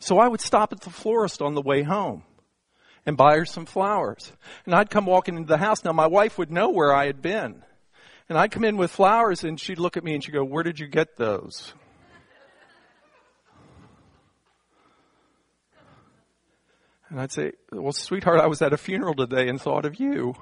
So 0.00 0.18
I 0.18 0.26
would 0.26 0.40
stop 0.40 0.72
at 0.72 0.80
the 0.80 0.90
florist 0.90 1.40
on 1.40 1.54
the 1.54 1.62
way 1.62 1.84
home 1.84 2.24
and 3.06 3.16
buy 3.16 3.36
her 3.36 3.44
some 3.44 3.66
flowers. 3.66 4.32
And 4.66 4.74
I'd 4.74 4.90
come 4.90 5.06
walking 5.06 5.36
into 5.36 5.46
the 5.46 5.58
house. 5.58 5.84
Now 5.84 5.92
my 5.92 6.08
wife 6.08 6.38
would 6.38 6.50
know 6.50 6.70
where 6.70 6.92
I 6.92 7.06
had 7.06 7.22
been. 7.22 7.62
And 8.28 8.36
I'd 8.36 8.50
come 8.50 8.64
in 8.64 8.78
with 8.78 8.90
flowers 8.90 9.44
and 9.44 9.60
she'd 9.60 9.78
look 9.78 9.96
at 9.96 10.02
me 10.02 10.14
and 10.14 10.24
she'd 10.24 10.32
go, 10.32 10.42
where 10.42 10.64
did 10.64 10.80
you 10.80 10.88
get 10.88 11.18
those? 11.18 11.72
And 17.10 17.20
I'd 17.20 17.32
say, 17.32 17.52
well, 17.72 17.92
sweetheart, 17.92 18.40
I 18.40 18.46
was 18.46 18.60
at 18.60 18.72
a 18.72 18.76
funeral 18.76 19.14
today 19.14 19.48
and 19.48 19.60
thought 19.60 19.86
of 19.86 19.98
you. 19.98 20.34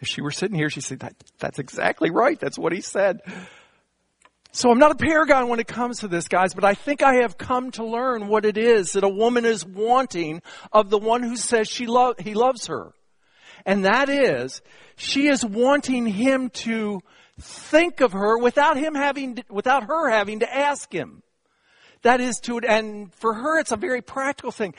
If 0.00 0.08
she 0.08 0.22
were 0.22 0.30
sitting 0.30 0.56
here, 0.56 0.70
she'd 0.70 0.84
say, 0.84 0.96
that, 0.96 1.14
that's 1.38 1.58
exactly 1.58 2.10
right. 2.10 2.38
That's 2.38 2.58
what 2.58 2.72
he 2.72 2.80
said. 2.80 3.20
So 4.52 4.70
I'm 4.70 4.78
not 4.78 4.92
a 4.92 4.96
paragon 4.96 5.48
when 5.48 5.60
it 5.60 5.66
comes 5.66 6.00
to 6.00 6.08
this, 6.08 6.28
guys, 6.28 6.54
but 6.54 6.64
I 6.64 6.74
think 6.74 7.02
I 7.02 7.16
have 7.22 7.36
come 7.36 7.70
to 7.72 7.84
learn 7.84 8.28
what 8.28 8.44
it 8.44 8.56
is 8.56 8.92
that 8.92 9.02
a 9.02 9.08
woman 9.08 9.44
is 9.44 9.64
wanting 9.64 10.42
of 10.72 10.90
the 10.90 10.98
one 10.98 11.22
who 11.22 11.36
says 11.36 11.68
she 11.68 11.86
lo- 11.86 12.14
he 12.18 12.34
loves 12.34 12.68
her. 12.68 12.92
And 13.66 13.84
that 13.84 14.08
is, 14.08 14.62
she 14.96 15.26
is 15.26 15.44
wanting 15.44 16.06
him 16.06 16.50
to 16.50 17.00
think 17.40 18.00
of 18.00 18.12
her 18.12 18.38
without 18.38 18.76
him 18.76 18.94
having, 18.94 19.36
to, 19.36 19.44
without 19.50 19.84
her 19.84 20.10
having 20.10 20.40
to 20.40 20.54
ask 20.54 20.92
him. 20.92 21.22
That 22.02 22.20
is 22.20 22.38
to, 22.40 22.58
and 22.58 23.12
for 23.14 23.34
her 23.34 23.58
it's 23.58 23.72
a 23.72 23.76
very 23.76 24.02
practical 24.02 24.52
thing. 24.52 24.74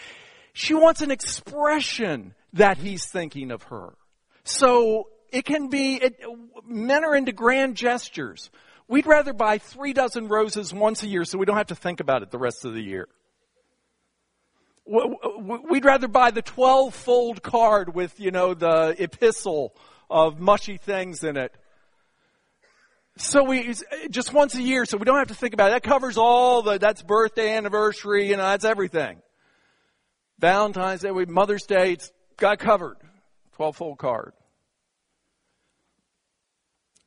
She 0.54 0.74
wants 0.74 1.02
an 1.02 1.12
expression 1.12 2.34
that 2.54 2.78
he's 2.78 3.06
thinking 3.06 3.52
of 3.52 3.63
her. 3.63 3.94
So 4.44 5.10
it 5.32 5.44
can 5.44 5.70
be, 5.70 5.96
it, 5.96 6.22
men 6.65 7.04
are 7.04 7.15
into 7.15 7.34
grand 7.34 7.76
gestures. 7.76 8.50
We'd 8.88 9.08
rather 9.08 9.34
buy 9.34 9.58
three 9.58 9.94
dozen 9.94 10.28
roses 10.28 10.74
once 10.74 11.04
a 11.04 11.08
year 11.08 11.26
so 11.26 11.38
we 11.38 11.46
don't 11.46 11.58
have 11.58 11.68
to 11.68 11.76
think 11.76 12.00
about 12.00 12.22
it 12.22 12.32
the 12.32 12.38
rest 12.38 12.63
of 12.63 12.74
the 12.74 12.82
year. 12.82 13.08
We'd 14.86 15.84
rather 15.84 16.08
buy 16.08 16.30
the 16.30 16.44
12 16.44 16.94
fold 16.94 17.41
card 17.41 17.96
with, 17.96 18.20
you 18.20 18.30
know, 18.30 18.54
the 18.54 18.96
epistle 19.00 19.76
of 20.12 20.39
mushy 20.39 20.78
things 20.78 21.24
in 21.24 21.38
it. 21.38 21.56
So 23.17 23.43
we, 23.43 23.69
uh, 23.69 23.73
just 24.10 24.34
once 24.34 24.56
a 24.56 24.62
year 24.62 24.86
so 24.86 24.97
we 24.97 25.06
don't 25.06 25.17
have 25.17 25.30
to 25.30 25.36
think 25.36 25.54
about 25.54 25.69
it. 25.69 25.71
That 25.71 25.84
covers 25.84 26.17
all 26.17 26.62
the, 26.62 26.78
that's 26.78 27.01
birthday, 27.01 27.56
anniversary, 27.56 28.28
you 28.28 28.36
know, 28.36 28.43
that's 28.43 28.65
everything. 28.65 29.21
Valentine's 30.39 31.01
Day, 31.01 31.12
we, 31.12 31.25
Mother's 31.25 31.63
Day, 31.63 31.93
it's 31.93 32.12
got 32.38 32.60
covered. 32.60 32.97
12 33.54 33.75
fold 33.78 33.97
card. 33.97 34.34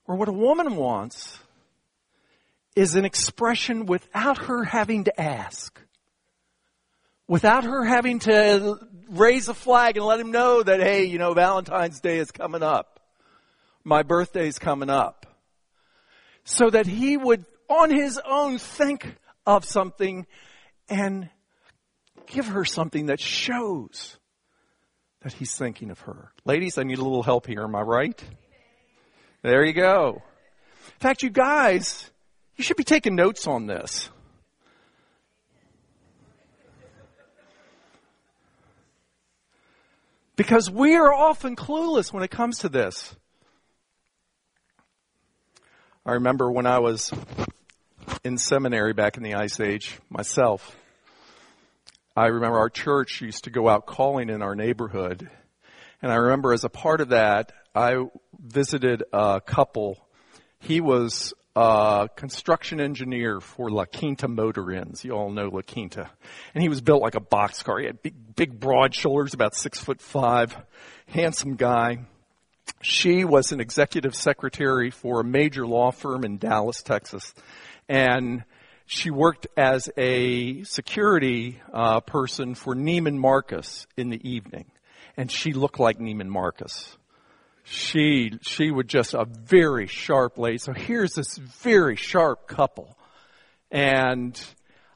Or 0.07 0.17
what 0.17 0.29
a 0.29 0.33
woman 0.33 0.77
wants 0.77 1.39
is 2.75 2.95
an 2.95 3.05
expression 3.05 3.85
without 3.85 4.39
her 4.39 4.65
having 4.65 5.05
to 5.05 5.21
ask. 5.21 5.79
Without 7.27 7.65
her 7.65 7.85
having 7.85 8.21
to 8.21 8.79
raise 9.11 9.49
a 9.49 9.55
flag 9.55 9.99
and 9.99 10.07
let 10.07 10.19
him 10.19 10.31
know 10.31 10.63
that, 10.63 10.81
hey, 10.81 11.05
you 11.05 11.19
know, 11.19 11.35
Valentine's 11.35 12.01
Day 12.01 12.17
is 12.17 12.31
coming 12.31 12.63
up. 12.63 13.01
My 13.85 14.03
birthday 14.03 14.49
is 14.49 14.59
coming 14.59 14.89
up. 14.89 15.27
So 16.51 16.71
that 16.71 16.87
he 16.87 17.19
would, 17.19 17.45
on 17.69 17.91
his 17.91 18.19
own, 18.25 18.57
think 18.57 19.17
of 19.47 19.67
something 19.67 20.27
and 20.89 21.29
give 22.27 22.47
her 22.47 22.65
something 22.65 23.07
that 23.07 23.21
shows 23.21 24.17
that 25.21 25.35
he's 25.35 25.55
thinking 25.55 25.91
of 25.91 26.01
her. 26.01 26.33
Ladies, 26.47 26.79
I 26.79 26.85
need 26.85 27.01
a 27.01 27.05
little 27.05 27.23
help 27.23 27.47
here. 27.47 27.65
Am 27.65 27.75
I 27.75 27.83
right? 27.83 28.25
There 29.43 29.63
you 29.63 29.75
go. 29.75 30.23
In 30.87 31.01
fact, 31.01 31.23
you 31.23 31.29
guys, 31.29 32.11
you 32.57 32.65
should 32.65 32.79
be 32.79 32.83
taking 32.83 33.15
notes 33.15 33.47
on 33.47 33.67
this. 33.67 34.09
Because 40.35 40.71
we 40.71 40.95
are 40.95 41.13
often 41.13 41.57
clueless 41.57 42.11
when 42.11 42.23
it 42.23 42.31
comes 42.31 42.61
to 42.61 42.71
this. 42.71 43.15
I 46.09 46.13
remember 46.13 46.51
when 46.51 46.65
I 46.65 46.79
was 46.79 47.13
in 48.25 48.39
seminary 48.39 48.95
back 48.95 49.19
in 49.19 49.23
the 49.23 49.35
Ice 49.35 49.61
Age 49.61 50.01
myself. 50.09 50.75
I 52.17 52.29
remember 52.29 52.57
our 52.57 52.71
church 52.71 53.21
used 53.21 53.45
to 53.45 53.51
go 53.51 53.69
out 53.69 53.85
calling 53.85 54.31
in 54.31 54.41
our 54.41 54.55
neighborhood. 54.55 55.29
And 56.01 56.11
I 56.11 56.15
remember 56.15 56.55
as 56.55 56.65
a 56.65 56.71
part 56.71 57.03
of 57.03 57.11
that, 57.11 57.53
I 57.75 58.07
visited 58.39 59.03
a 59.13 59.43
couple. 59.45 59.99
He 60.61 60.81
was 60.81 61.35
a 61.55 62.09
construction 62.17 62.81
engineer 62.81 63.43
for 63.43 63.69
La 63.69 63.85
Quinta 63.85 64.29
Motor 64.29 64.73
Inns. 64.73 65.05
You 65.05 65.13
all 65.13 65.31
know 65.31 65.51
La 65.53 65.61
Quinta. 65.61 66.09
And 66.55 66.63
he 66.63 66.71
was 66.71 66.81
built 66.81 67.03
like 67.03 67.17
a 67.17 67.21
boxcar. 67.21 67.81
He 67.81 67.87
had 67.87 68.01
big, 68.01 68.35
big 68.35 68.59
broad 68.59 68.95
shoulders, 68.95 69.35
about 69.35 69.55
six 69.55 69.79
foot 69.79 70.01
five, 70.01 70.57
handsome 71.07 71.57
guy. 71.57 71.99
She 72.81 73.25
was 73.25 73.53
an 73.53 73.61
executive 73.61 74.15
secretary 74.15 74.91
for 74.91 75.21
a 75.21 75.25
major 75.25 75.67
law 75.67 75.91
firm 75.91 76.25
in 76.25 76.39
Dallas, 76.39 76.83
Texas. 76.83 77.35
And 77.89 78.45
she 78.91 79.11
worked 79.11 79.47
as 79.55 79.91
a 79.99 80.63
security 80.63 81.61
uh, 81.75 82.01
person 82.01 82.55
for 82.55 82.75
Neiman 82.75 83.19
Marcus 83.19 83.87
in 83.99 84.09
the 84.09 84.29
evening, 84.29 84.65
and 85.15 85.31
she 85.31 85.53
looked 85.53 85.79
like 85.79 85.99
Neiman 85.99 86.29
Marcus. 86.29 86.97
She 87.65 88.39
she 88.41 88.71
was 88.71 88.87
just 88.87 89.13
a 89.13 89.27
very 89.27 89.89
sharp 89.89 90.39
lady. 90.39 90.57
So 90.57 90.73
here's 90.73 91.13
this 91.13 91.37
very 91.37 91.97
sharp 91.97 92.49
couple, 92.49 92.97
and 93.71 94.41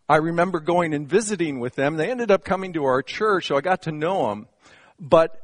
I 0.08 0.16
remember 0.16 0.60
going 0.60 0.94
and 0.94 1.06
visiting 1.06 1.60
with 1.60 1.74
them. 1.74 1.96
They 1.96 2.10
ended 2.10 2.30
up 2.30 2.44
coming 2.44 2.72
to 2.72 2.84
our 2.84 3.02
church, 3.02 3.48
so 3.48 3.56
I 3.56 3.60
got 3.60 3.82
to 3.82 3.92
know 3.92 4.30
them. 4.30 4.48
But 4.98 5.36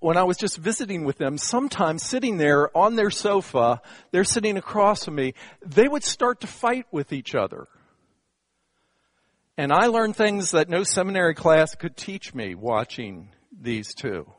when 0.00 0.16
I 0.16 0.24
was 0.24 0.36
just 0.36 0.58
visiting 0.58 1.04
with 1.04 1.18
them, 1.18 1.38
sometimes 1.38 2.02
sitting 2.02 2.36
there 2.36 2.76
on 2.76 2.96
their 2.96 3.10
sofa, 3.10 3.80
they're 4.10 4.24
sitting 4.24 4.56
across 4.56 5.04
from 5.04 5.16
me, 5.16 5.34
they 5.64 5.88
would 5.88 6.04
start 6.04 6.40
to 6.40 6.46
fight 6.46 6.86
with 6.90 7.12
each 7.12 7.34
other. 7.34 7.66
And 9.58 9.72
I 9.72 9.86
learned 9.86 10.16
things 10.16 10.50
that 10.50 10.68
no 10.68 10.82
seminary 10.82 11.34
class 11.34 11.74
could 11.74 11.96
teach 11.96 12.34
me 12.34 12.54
watching 12.54 13.30
these 13.58 13.94
two. 13.94 14.30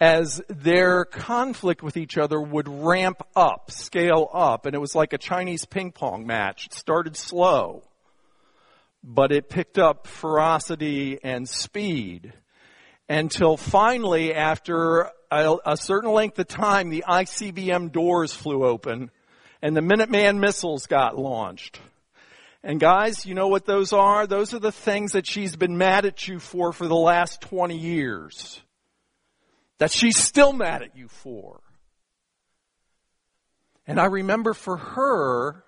As 0.00 0.42
their 0.48 1.04
conflict 1.04 1.82
with 1.82 1.96
each 1.96 2.16
other 2.16 2.40
would 2.40 2.66
ramp 2.66 3.22
up, 3.36 3.70
scale 3.70 4.28
up, 4.32 4.66
and 4.66 4.74
it 4.74 4.80
was 4.80 4.94
like 4.94 5.12
a 5.12 5.18
Chinese 5.18 5.66
ping 5.66 5.92
pong 5.92 6.26
match. 6.26 6.66
It 6.66 6.72
started 6.72 7.16
slow, 7.16 7.84
but 9.04 9.30
it 9.32 9.48
picked 9.48 9.78
up 9.78 10.06
ferocity 10.06 11.18
and 11.22 11.48
speed 11.48 12.32
until 13.18 13.56
finally, 13.56 14.34
after 14.34 15.10
a, 15.30 15.56
a 15.66 15.76
certain 15.76 16.10
length 16.10 16.38
of 16.38 16.48
time, 16.48 16.90
the 16.90 17.04
ICBM 17.06 17.92
doors 17.92 18.32
flew 18.32 18.64
open 18.64 19.10
and 19.60 19.76
the 19.76 19.80
Minuteman 19.80 20.38
missiles 20.38 20.86
got 20.86 21.18
launched. 21.18 21.80
And 22.64 22.80
guys, 22.80 23.26
you 23.26 23.34
know 23.34 23.48
what 23.48 23.66
those 23.66 23.92
are? 23.92 24.26
Those 24.26 24.54
are 24.54 24.58
the 24.58 24.72
things 24.72 25.12
that 25.12 25.26
she's 25.26 25.56
been 25.56 25.76
mad 25.76 26.06
at 26.06 26.26
you 26.26 26.38
for 26.38 26.72
for 26.72 26.86
the 26.86 26.94
last 26.94 27.40
20 27.42 27.76
years. 27.76 28.60
That 29.78 29.90
she's 29.90 30.16
still 30.16 30.52
mad 30.52 30.82
at 30.82 30.96
you 30.96 31.08
for. 31.08 31.60
And 33.86 34.00
I 34.00 34.06
remember 34.06 34.54
for 34.54 34.76
her, 34.76 35.64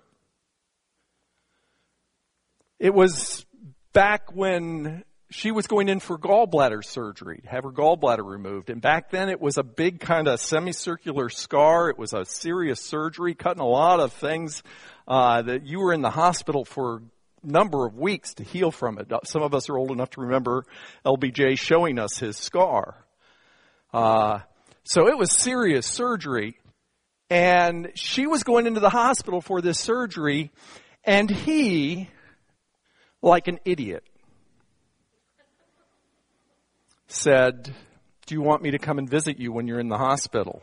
it 2.79 2.93
was 2.93 3.45
back 3.91 4.33
when 4.33 5.03
she 5.35 5.51
was 5.51 5.67
going 5.67 5.89
in 5.89 5.99
for 5.99 6.17
gallbladder 6.17 6.81
surgery, 6.81 7.41
to 7.43 7.49
have 7.49 7.65
her 7.65 7.69
gallbladder 7.69 8.25
removed. 8.25 8.69
And 8.69 8.81
back 8.81 9.11
then 9.11 9.27
it 9.27 9.41
was 9.41 9.57
a 9.57 9.63
big 9.63 9.99
kind 9.99 10.29
of 10.29 10.39
semicircular 10.39 11.27
scar. 11.27 11.89
It 11.89 11.99
was 11.99 12.13
a 12.13 12.23
serious 12.23 12.79
surgery, 12.79 13.35
cutting 13.35 13.61
a 13.61 13.67
lot 13.67 13.99
of 13.99 14.13
things 14.13 14.63
uh, 15.09 15.41
that 15.41 15.65
you 15.65 15.79
were 15.79 15.91
in 15.91 16.01
the 16.01 16.09
hospital 16.09 16.63
for 16.63 17.01
a 17.43 17.47
number 17.47 17.85
of 17.85 17.97
weeks 17.97 18.35
to 18.35 18.43
heal 18.43 18.71
from 18.71 18.97
it. 18.97 19.11
Some 19.25 19.41
of 19.41 19.53
us 19.53 19.69
are 19.69 19.77
old 19.77 19.91
enough 19.91 20.11
to 20.11 20.21
remember 20.21 20.65
LBJ 21.05 21.59
showing 21.59 21.99
us 21.99 22.17
his 22.17 22.37
scar. 22.37 22.95
Uh, 23.93 24.39
so 24.85 25.09
it 25.09 25.17
was 25.17 25.33
serious 25.33 25.85
surgery. 25.85 26.57
And 27.29 27.91
she 27.95 28.25
was 28.25 28.43
going 28.43 28.67
into 28.67 28.79
the 28.79 28.89
hospital 28.89 29.41
for 29.41 29.59
this 29.59 29.79
surgery, 29.79 30.51
and 31.03 31.29
he, 31.29 32.09
like 33.21 33.49
an 33.49 33.59
idiot, 33.65 34.05
said, 37.07 37.73
Do 38.25 38.35
you 38.35 38.41
want 38.41 38.61
me 38.61 38.71
to 38.71 38.79
come 38.79 38.97
and 38.97 39.09
visit 39.09 39.39
you 39.39 39.51
when 39.51 39.67
you're 39.67 39.79
in 39.79 39.89
the 39.89 39.97
hospital? 39.97 40.61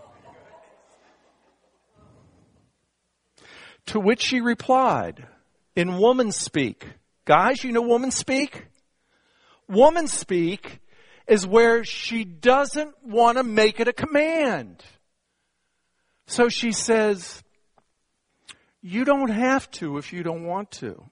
To 3.87 4.01
which 4.01 4.23
she 4.23 4.41
replied, 4.41 5.27
in 5.75 5.99
woman 5.99 6.33
speak. 6.33 6.87
Guys, 7.25 7.65
you 7.65 7.73
know 7.73 7.83
woman 7.83 8.11
speak? 8.11 8.67
Woman 9.69 10.07
speak 10.07 10.81
is 11.27 11.47
where 11.47 11.85
she 11.85 12.25
doesn't 12.25 12.95
want 13.05 13.39
to 13.39 13.45
make 13.45 13.81
it 13.81 13.89
a 13.89 13.93
command. 13.93 14.83
So 16.27 16.49
she 16.49 16.73
says, 16.73 17.43
you 18.81 19.05
don't 19.05 19.31
have 19.31 19.71
to 19.73 19.99
if 19.99 20.13
you 20.13 20.23
don't 20.23 20.45
want 20.45 20.71
to. 20.73 21.05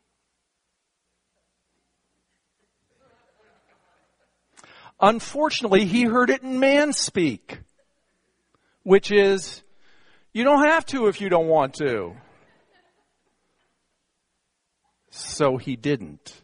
Unfortunately, 5.00 5.86
he 5.86 6.04
heard 6.04 6.30
it 6.30 6.42
in 6.42 6.60
man 6.60 6.92
speak, 6.92 7.60
which 8.82 9.10
is, 9.10 9.62
you 10.32 10.44
don't 10.44 10.64
have 10.64 10.84
to 10.86 11.06
if 11.06 11.20
you 11.20 11.28
don't 11.28 11.48
want 11.48 11.74
to. 11.74 12.14
So 15.10 15.56
he 15.56 15.76
didn't. 15.76 16.40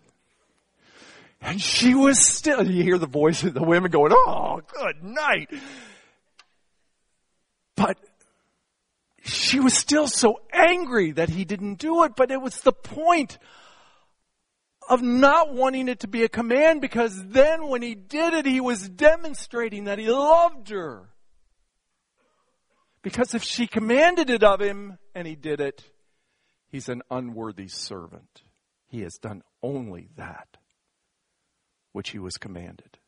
And 1.40 1.60
she 1.60 1.94
was 1.94 2.18
still, 2.18 2.66
you 2.66 2.82
hear 2.82 2.98
the 2.98 3.06
voice 3.06 3.44
of 3.44 3.54
the 3.54 3.62
women 3.62 3.90
going, 3.90 4.12
oh, 4.12 4.60
good 4.66 5.04
night. 5.04 5.50
But 7.76 7.98
she 9.22 9.60
was 9.60 9.74
still 9.74 10.08
so 10.08 10.40
angry 10.52 11.12
that 11.12 11.28
he 11.28 11.44
didn't 11.44 11.74
do 11.74 12.04
it, 12.04 12.12
but 12.16 12.30
it 12.30 12.40
was 12.40 12.60
the 12.62 12.72
point 12.72 13.38
of 14.88 15.02
not 15.02 15.52
wanting 15.52 15.88
it 15.88 16.00
to 16.00 16.08
be 16.08 16.22
a 16.22 16.28
command 16.28 16.80
because 16.80 17.26
then 17.26 17.68
when 17.68 17.82
he 17.82 17.94
did 17.94 18.34
it, 18.34 18.46
he 18.46 18.60
was 18.60 18.88
demonstrating 18.88 19.84
that 19.84 19.98
he 19.98 20.08
loved 20.08 20.68
her. 20.70 21.08
Because 23.02 23.34
if 23.34 23.42
she 23.42 23.66
commanded 23.66 24.30
it 24.30 24.42
of 24.42 24.60
him 24.60 24.98
and 25.14 25.26
he 25.26 25.36
did 25.36 25.60
it, 25.60 25.84
he's 26.68 26.88
an 26.88 27.02
unworthy 27.10 27.68
servant. 27.68 28.42
He 28.88 29.02
has 29.02 29.14
done 29.14 29.42
only 29.62 30.08
that 30.16 30.56
which 31.92 32.10
he 32.10 32.18
was 32.18 32.36
commanded. 32.36 32.98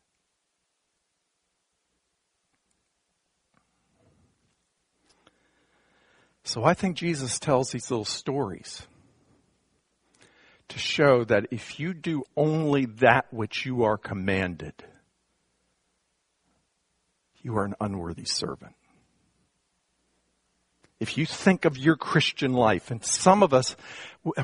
So 6.45 6.65
I 6.65 6.73
think 6.73 6.97
Jesus 6.97 7.39
tells 7.39 7.71
these 7.71 7.91
little 7.91 8.07
stories 8.07 8.87
to 10.69 10.79
show 10.79 11.25
that 11.25 11.47
if 11.51 11.81
you 11.81 11.95
do 11.95 12.25
only 12.37 12.87
that 12.87 13.33
which 13.33 13.65
you 13.65 13.85
are 13.85 13.97
commanded, 13.97 14.75
you 17.43 17.57
are 17.57 17.65
an 17.65 17.75
unworthy 17.81 18.25
servant. 18.25 18.75
If 21.01 21.17
you 21.17 21.27
think 21.27 21.65
of 21.65 21.79
your 21.79 21.97
Christian 21.97 22.53
life, 22.53 22.91
and 22.91 23.05
some 23.05 23.43
of 23.43 23.55
us, 23.55 23.77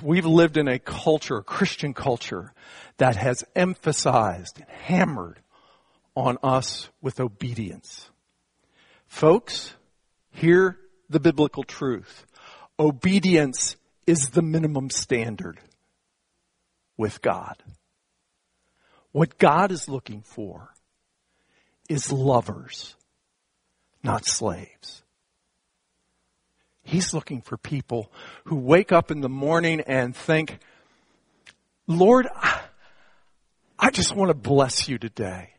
we've 0.03 0.25
lived 0.25 0.57
in 0.57 0.69
a 0.69 0.79
culture, 0.79 1.39
a 1.39 1.43
Christian 1.43 1.95
culture, 1.95 2.53
that 2.99 3.17
has 3.17 3.45
emphasized 3.57 4.61
and 4.61 4.69
hammered 4.69 5.41
on 6.15 6.39
us 6.45 6.89
with 7.03 7.19
obedience. 7.19 8.09
Folks, 9.09 9.75
hear 10.31 10.79
the 11.11 11.19
biblical 11.19 11.65
truth. 11.65 12.25
Obedience 12.79 13.77
is 14.07 14.31
the 14.31 14.43
minimum 14.43 14.91
standard 14.91 15.59
with 16.97 17.23
God. 17.23 17.63
What 19.13 19.39
God 19.39 19.71
is 19.71 19.89
looking 19.89 20.23
for 20.23 20.75
is 21.89 22.11
lovers, 22.11 22.97
not 24.03 24.27
slaves. 24.27 25.03
He's 26.83 27.15
looking 27.15 27.41
for 27.41 27.57
people 27.57 28.13
who 28.45 28.57
wake 28.57 28.93
up 28.93 29.11
in 29.11 29.21
the 29.21 29.29
morning 29.29 29.81
and 29.81 30.15
think, 30.15 30.59
Lord, 31.87 32.29
I 33.79 33.91
just 33.91 34.15
want 34.15 34.31
to 34.31 34.35
bless 34.35 34.89
you 34.89 34.99
today. 34.99 35.51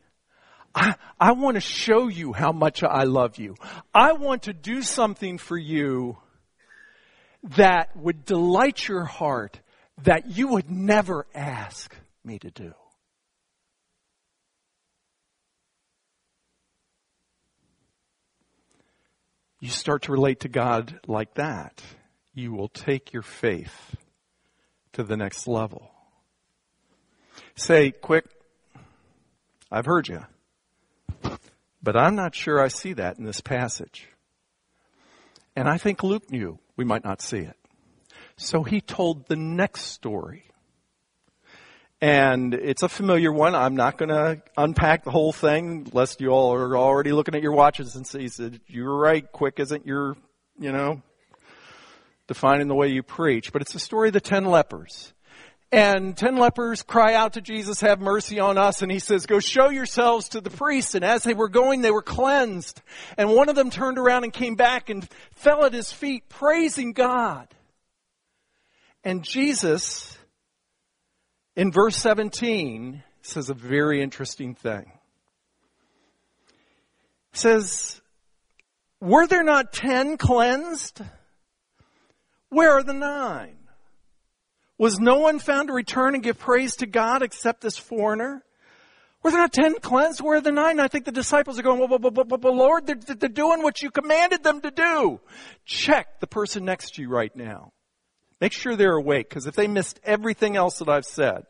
I, 0.74 0.94
I 1.18 1.32
want 1.32 1.54
to 1.54 1.60
show 1.60 2.08
you 2.08 2.32
how 2.32 2.52
much 2.52 2.82
I 2.82 3.04
love 3.04 3.38
you. 3.38 3.54
I 3.94 4.12
want 4.12 4.42
to 4.42 4.52
do 4.52 4.82
something 4.82 5.38
for 5.38 5.56
you 5.56 6.18
that 7.56 7.96
would 7.96 8.24
delight 8.24 8.86
your 8.86 9.04
heart 9.04 9.58
that 10.02 10.36
you 10.36 10.48
would 10.48 10.70
never 10.70 11.26
ask 11.34 11.94
me 12.24 12.38
to 12.38 12.50
do. 12.50 12.74
you 19.60 19.72
start 19.72 20.02
to 20.02 20.12
relate 20.12 20.40
to 20.40 20.48
God 20.48 21.00
like 21.06 21.34
that, 21.34 21.82
you 22.34 22.52
will 22.52 22.68
take 22.68 23.12
your 23.12 23.22
faith 23.22 23.96
to 24.92 25.02
the 25.02 25.16
next 25.16 25.48
level. 25.48 25.90
Say, 27.54 27.90
quick, 27.90 28.26
I've 29.70 29.86
heard 29.86 30.08
you, 30.08 30.24
but 31.82 31.96
I'm 31.96 32.14
not 32.14 32.34
sure 32.34 32.60
I 32.60 32.68
see 32.68 32.92
that 32.94 33.18
in 33.18 33.24
this 33.24 33.40
passage. 33.40 34.08
And 35.54 35.68
I 35.68 35.78
think 35.78 36.02
Luke 36.02 36.30
knew 36.30 36.58
we 36.76 36.84
might 36.84 37.04
not 37.04 37.22
see 37.22 37.38
it. 37.38 37.56
So 38.38 38.62
he 38.62 38.80
told 38.80 39.26
the 39.28 39.36
next 39.36 39.82
story 39.86 40.44
and 42.00 42.52
it's 42.52 42.82
a 42.82 42.88
familiar 42.88 43.32
one. 43.32 43.54
I'm 43.54 43.76
not 43.76 43.96
going 43.96 44.10
to 44.10 44.42
unpack 44.56 45.04
the 45.04 45.10
whole 45.10 45.32
thing, 45.32 45.88
lest 45.92 46.20
you 46.20 46.28
all 46.28 46.52
are 46.52 46.76
already 46.76 47.12
looking 47.12 47.34
at 47.34 47.42
your 47.42 47.52
watches 47.52 47.96
and 47.96 48.06
said, 48.06 48.60
you're 48.66 48.94
right, 48.94 49.30
quick 49.32 49.58
isn't 49.58 49.86
your, 49.86 50.16
you 50.58 50.72
know, 50.72 51.00
defining 52.26 52.68
the 52.68 52.74
way 52.74 52.88
you 52.88 53.02
preach. 53.02 53.52
But 53.52 53.62
it's 53.62 53.72
the 53.72 53.78
story 53.78 54.08
of 54.08 54.14
the 54.14 54.20
ten 54.20 54.44
lepers. 54.44 55.14
And 55.72 56.14
ten 56.16 56.36
lepers 56.36 56.82
cry 56.82 57.14
out 57.14 57.32
to 57.32 57.40
Jesus, 57.40 57.80
have 57.80 58.00
mercy 58.00 58.38
on 58.38 58.58
us. 58.58 58.82
And 58.82 58.92
he 58.92 58.98
says, 58.98 59.24
go 59.24 59.40
show 59.40 59.70
yourselves 59.70 60.28
to 60.30 60.42
the 60.42 60.50
priests. 60.50 60.94
And 60.94 61.04
as 61.04 61.24
they 61.24 61.34
were 61.34 61.48
going, 61.48 61.80
they 61.80 61.90
were 61.90 62.02
cleansed. 62.02 62.82
And 63.16 63.30
one 63.30 63.48
of 63.48 63.56
them 63.56 63.70
turned 63.70 63.98
around 63.98 64.24
and 64.24 64.32
came 64.32 64.54
back 64.54 64.90
and 64.90 65.08
fell 65.32 65.64
at 65.64 65.72
his 65.72 65.90
feet, 65.90 66.28
praising 66.28 66.92
God. 66.92 67.48
And 69.06 69.22
Jesus 69.22 70.16
in 71.56 71.72
verse 71.72 71.96
17, 71.96 73.02
says 73.22 73.50
a 73.50 73.54
very 73.54 74.02
interesting 74.02 74.54
thing. 74.54 74.92
It 77.32 77.38
says, 77.38 78.00
were 79.00 79.26
there 79.26 79.42
not 79.42 79.72
ten 79.72 80.18
cleansed? 80.18 81.00
Where 82.50 82.72
are 82.72 82.82
the 82.82 82.92
nine? 82.92 83.56
Was 84.78 85.00
no 85.00 85.20
one 85.20 85.38
found 85.38 85.68
to 85.68 85.74
return 85.74 86.14
and 86.14 86.22
give 86.22 86.38
praise 86.38 86.76
to 86.76 86.86
God 86.86 87.22
except 87.22 87.62
this 87.62 87.78
foreigner? 87.78 88.44
Were 89.22 89.30
there 89.30 89.40
not 89.40 89.52
ten 89.52 89.74
cleansed? 89.80 90.20
Where 90.20 90.36
are 90.36 90.42
the 90.42 90.52
nine? 90.52 90.78
I 90.78 90.88
think 90.88 91.06
the 91.06 91.12
disciples 91.12 91.58
are 91.58 91.62
going, 91.62 91.78
well, 91.78 91.98
well, 91.98 92.10
well, 92.10 92.38
well 92.38 92.56
Lord, 92.56 92.86
they're, 92.86 93.16
they're 93.16 93.28
doing 93.30 93.62
what 93.62 93.80
you 93.80 93.90
commanded 93.90 94.44
them 94.44 94.60
to 94.60 94.70
do. 94.70 95.20
Check 95.64 96.20
the 96.20 96.26
person 96.26 96.66
next 96.66 96.94
to 96.94 97.02
you 97.02 97.08
right 97.08 97.34
now. 97.34 97.72
Make 98.40 98.52
sure 98.52 98.76
they're 98.76 98.96
awake, 98.96 99.28
because 99.28 99.46
if 99.46 99.54
they 99.54 99.66
missed 99.66 99.98
everything 100.04 100.56
else 100.56 100.78
that 100.78 100.88
I've 100.88 101.06
said, 101.06 101.46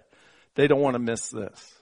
they 0.55 0.69
don't 0.69 0.81
want 0.81 0.95
to 0.95 1.01
miss 1.01 1.29
this. 1.29 1.75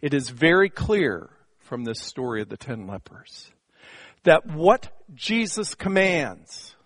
It 0.00 0.14
is 0.14 0.28
very 0.30 0.68
clear 0.68 1.30
from 1.58 1.84
this 1.84 2.00
story 2.00 2.42
of 2.42 2.48
the 2.48 2.56
ten 2.56 2.86
lepers 2.86 3.50
that 4.24 4.46
what 4.46 4.88
Jesus 5.14 5.74
commands 5.74 6.76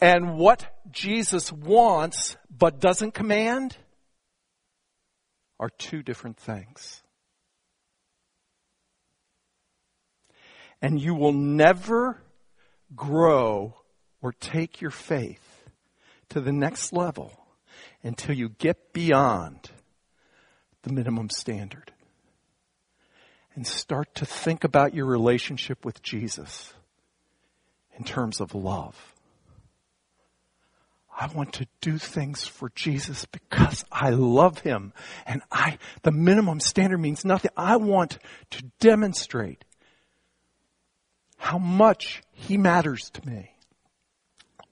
and 0.00 0.36
what 0.36 0.66
Jesus 0.90 1.50
wants 1.52 2.36
but 2.50 2.80
doesn't 2.80 3.12
command 3.12 3.76
are 5.58 5.70
two 5.70 6.02
different 6.02 6.36
things. 6.36 7.02
And 10.82 11.00
you 11.00 11.14
will 11.14 11.32
never 11.32 12.20
grow 12.96 13.74
or 14.22 14.32
take 14.32 14.80
your 14.80 14.90
faith 14.90 15.68
to 16.30 16.40
the 16.40 16.52
next 16.52 16.92
level 16.92 17.32
until 18.02 18.34
you 18.34 18.48
get 18.48 18.92
beyond 18.92 19.70
the 20.82 20.92
minimum 20.92 21.30
standard 21.30 21.92
and 23.54 23.66
start 23.66 24.14
to 24.14 24.26
think 24.26 24.64
about 24.64 24.94
your 24.94 25.06
relationship 25.06 25.84
with 25.84 26.02
Jesus 26.02 26.74
in 27.96 28.04
terms 28.04 28.40
of 28.40 28.54
love. 28.54 29.14
I 31.16 31.28
want 31.28 31.52
to 31.54 31.66
do 31.80 31.96
things 31.96 32.44
for 32.44 32.70
Jesus 32.74 33.24
because 33.26 33.84
I 33.92 34.10
love 34.10 34.58
him 34.58 34.92
and 35.26 35.42
I, 35.50 35.78
the 36.02 36.10
minimum 36.10 36.58
standard 36.58 36.98
means 36.98 37.24
nothing. 37.24 37.52
I 37.56 37.76
want 37.76 38.18
to 38.50 38.64
demonstrate 38.80 39.63
how 41.44 41.58
much 41.58 42.22
he 42.32 42.56
matters 42.56 43.10
to 43.10 43.28
me 43.28 43.50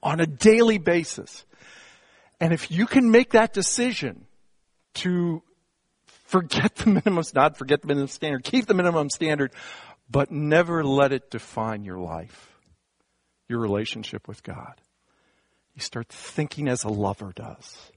on 0.01 0.19
a 0.19 0.25
daily 0.25 0.79
basis. 0.79 1.45
And 2.39 2.51
if 2.51 2.71
you 2.71 2.87
can 2.87 3.11
make 3.11 3.33
that 3.33 3.53
decision 3.53 4.25
to 4.95 5.43
forget 6.25 6.75
the 6.77 6.89
minimum, 6.89 7.23
not 7.35 7.57
forget 7.57 7.81
the 7.81 7.87
minimum 7.87 8.07
standard, 8.07 8.43
keep 8.43 8.65
the 8.65 8.73
minimum 8.73 9.11
standard, 9.11 9.51
but 10.09 10.31
never 10.31 10.83
let 10.83 11.13
it 11.13 11.29
define 11.29 11.83
your 11.83 11.99
life. 11.99 12.49
your 13.47 13.59
relationship 13.59 14.27
with 14.27 14.43
God. 14.43 14.81
You 15.75 15.81
start 15.81 16.07
thinking 16.09 16.67
as 16.67 16.83
a 16.83 16.89
lover 16.89 17.31
does, 17.35 17.91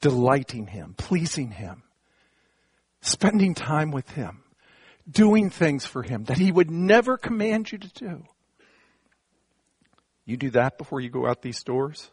delighting 0.00 0.68
Him, 0.68 0.94
pleasing 0.96 1.50
Him, 1.50 1.82
spending 3.00 3.54
time 3.54 3.90
with 3.90 4.10
Him, 4.10 4.42
doing 5.08 5.50
things 5.50 5.86
for 5.86 6.02
Him 6.02 6.24
that 6.24 6.38
He 6.38 6.50
would 6.50 6.70
never 6.70 7.16
command 7.16 7.70
you 7.70 7.78
to 7.78 7.88
do. 7.88 8.24
You 10.24 10.36
do 10.36 10.50
that 10.50 10.78
before 10.78 11.00
you 11.00 11.10
go 11.10 11.26
out 11.26 11.42
these 11.42 11.62
doors, 11.62 12.10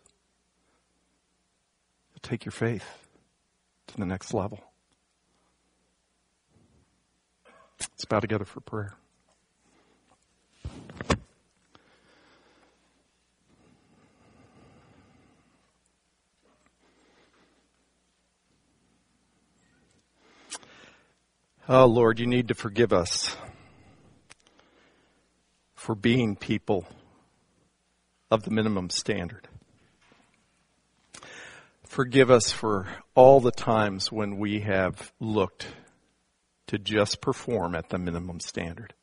take 2.21 2.45
your 2.45 2.51
faith 2.51 3.07
to 3.87 3.97
the 3.97 4.05
next 4.05 4.33
level. 4.33 4.59
Let's 7.79 8.05
bow 8.05 8.19
together 8.19 8.45
for 8.45 8.59
prayer. 8.59 8.95
Oh, 21.69 21.85
Lord, 21.85 22.17
you 22.17 22.27
need 22.27 22.47
to 22.47 22.53
forgive 22.53 22.93
us 22.93 23.35
for 25.75 25.95
being 25.95 26.37
people 26.37 26.85
of 28.31 28.43
the 28.43 28.51
minimum 28.51 28.89
standard. 28.89 29.49
Forgive 31.83 32.31
us 32.31 32.53
for 32.53 32.87
all 33.15 33.41
the 33.41 33.51
times 33.51 34.09
when 34.13 34.37
we 34.37 34.61
have 34.61 35.11
looked 35.19 35.67
to 36.67 36.77
just 36.77 37.19
perform 37.19 37.75
at 37.75 37.89
the 37.89 37.97
minimum 37.97 38.39
standard. 38.39 38.93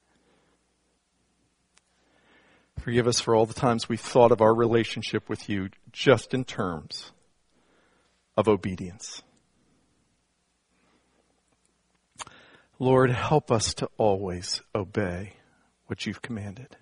Forgive 2.78 3.06
us 3.06 3.20
for 3.20 3.34
all 3.34 3.44
the 3.44 3.52
times 3.52 3.90
we 3.90 3.98
thought 3.98 4.32
of 4.32 4.40
our 4.40 4.54
relationship 4.54 5.28
with 5.28 5.50
you 5.50 5.68
just 5.92 6.32
in 6.32 6.44
terms 6.44 7.12
of 8.38 8.48
obedience. 8.48 9.22
Lord, 12.79 13.11
help 13.11 13.53
us 13.53 13.75
to 13.75 13.89
always 13.97 14.61
obey 14.75 15.35
what 15.87 16.07
you've 16.07 16.22
commanded. 16.22 16.77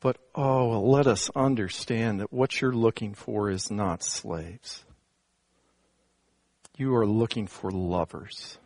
But 0.00 0.18
oh, 0.34 0.80
let 0.80 1.06
us 1.06 1.30
understand 1.34 2.20
that 2.20 2.32
what 2.32 2.60
you're 2.60 2.72
looking 2.72 3.14
for 3.14 3.50
is 3.50 3.70
not 3.70 4.02
slaves. 4.02 4.84
You 6.76 6.94
are 6.94 7.06
looking 7.06 7.46
for 7.46 7.70
lovers. 7.70 8.58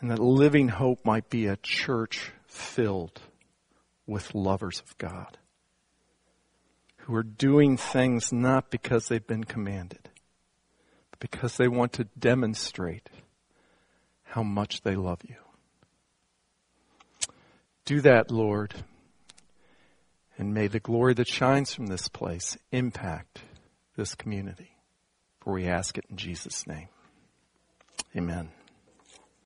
And 0.00 0.10
that 0.10 0.18
living 0.18 0.68
hope 0.68 1.04
might 1.04 1.28
be 1.28 1.46
a 1.46 1.56
church 1.56 2.32
filled 2.46 3.20
with 4.06 4.34
lovers 4.34 4.80
of 4.80 4.96
God 4.98 5.38
who 6.98 7.14
are 7.14 7.22
doing 7.22 7.76
things 7.76 8.32
not 8.32 8.70
because 8.70 9.08
they've 9.08 9.26
been 9.26 9.44
commanded, 9.44 10.10
but 11.10 11.20
because 11.20 11.56
they 11.56 11.68
want 11.68 11.92
to 11.94 12.04
demonstrate 12.18 13.08
how 14.30 14.44
much 14.44 14.82
they 14.82 14.94
love 14.94 15.20
you. 15.28 15.34
Do 17.84 18.00
that, 18.02 18.30
Lord. 18.30 18.74
And 20.38 20.54
may 20.54 20.68
the 20.68 20.78
glory 20.78 21.14
that 21.14 21.26
shines 21.26 21.74
from 21.74 21.88
this 21.88 22.08
place 22.08 22.56
impact 22.70 23.40
this 23.96 24.14
community. 24.14 24.76
For 25.40 25.54
we 25.54 25.66
ask 25.66 25.98
it 25.98 26.04
in 26.08 26.16
Jesus' 26.16 26.66
name. 26.66 26.88
Amen. 28.16 28.50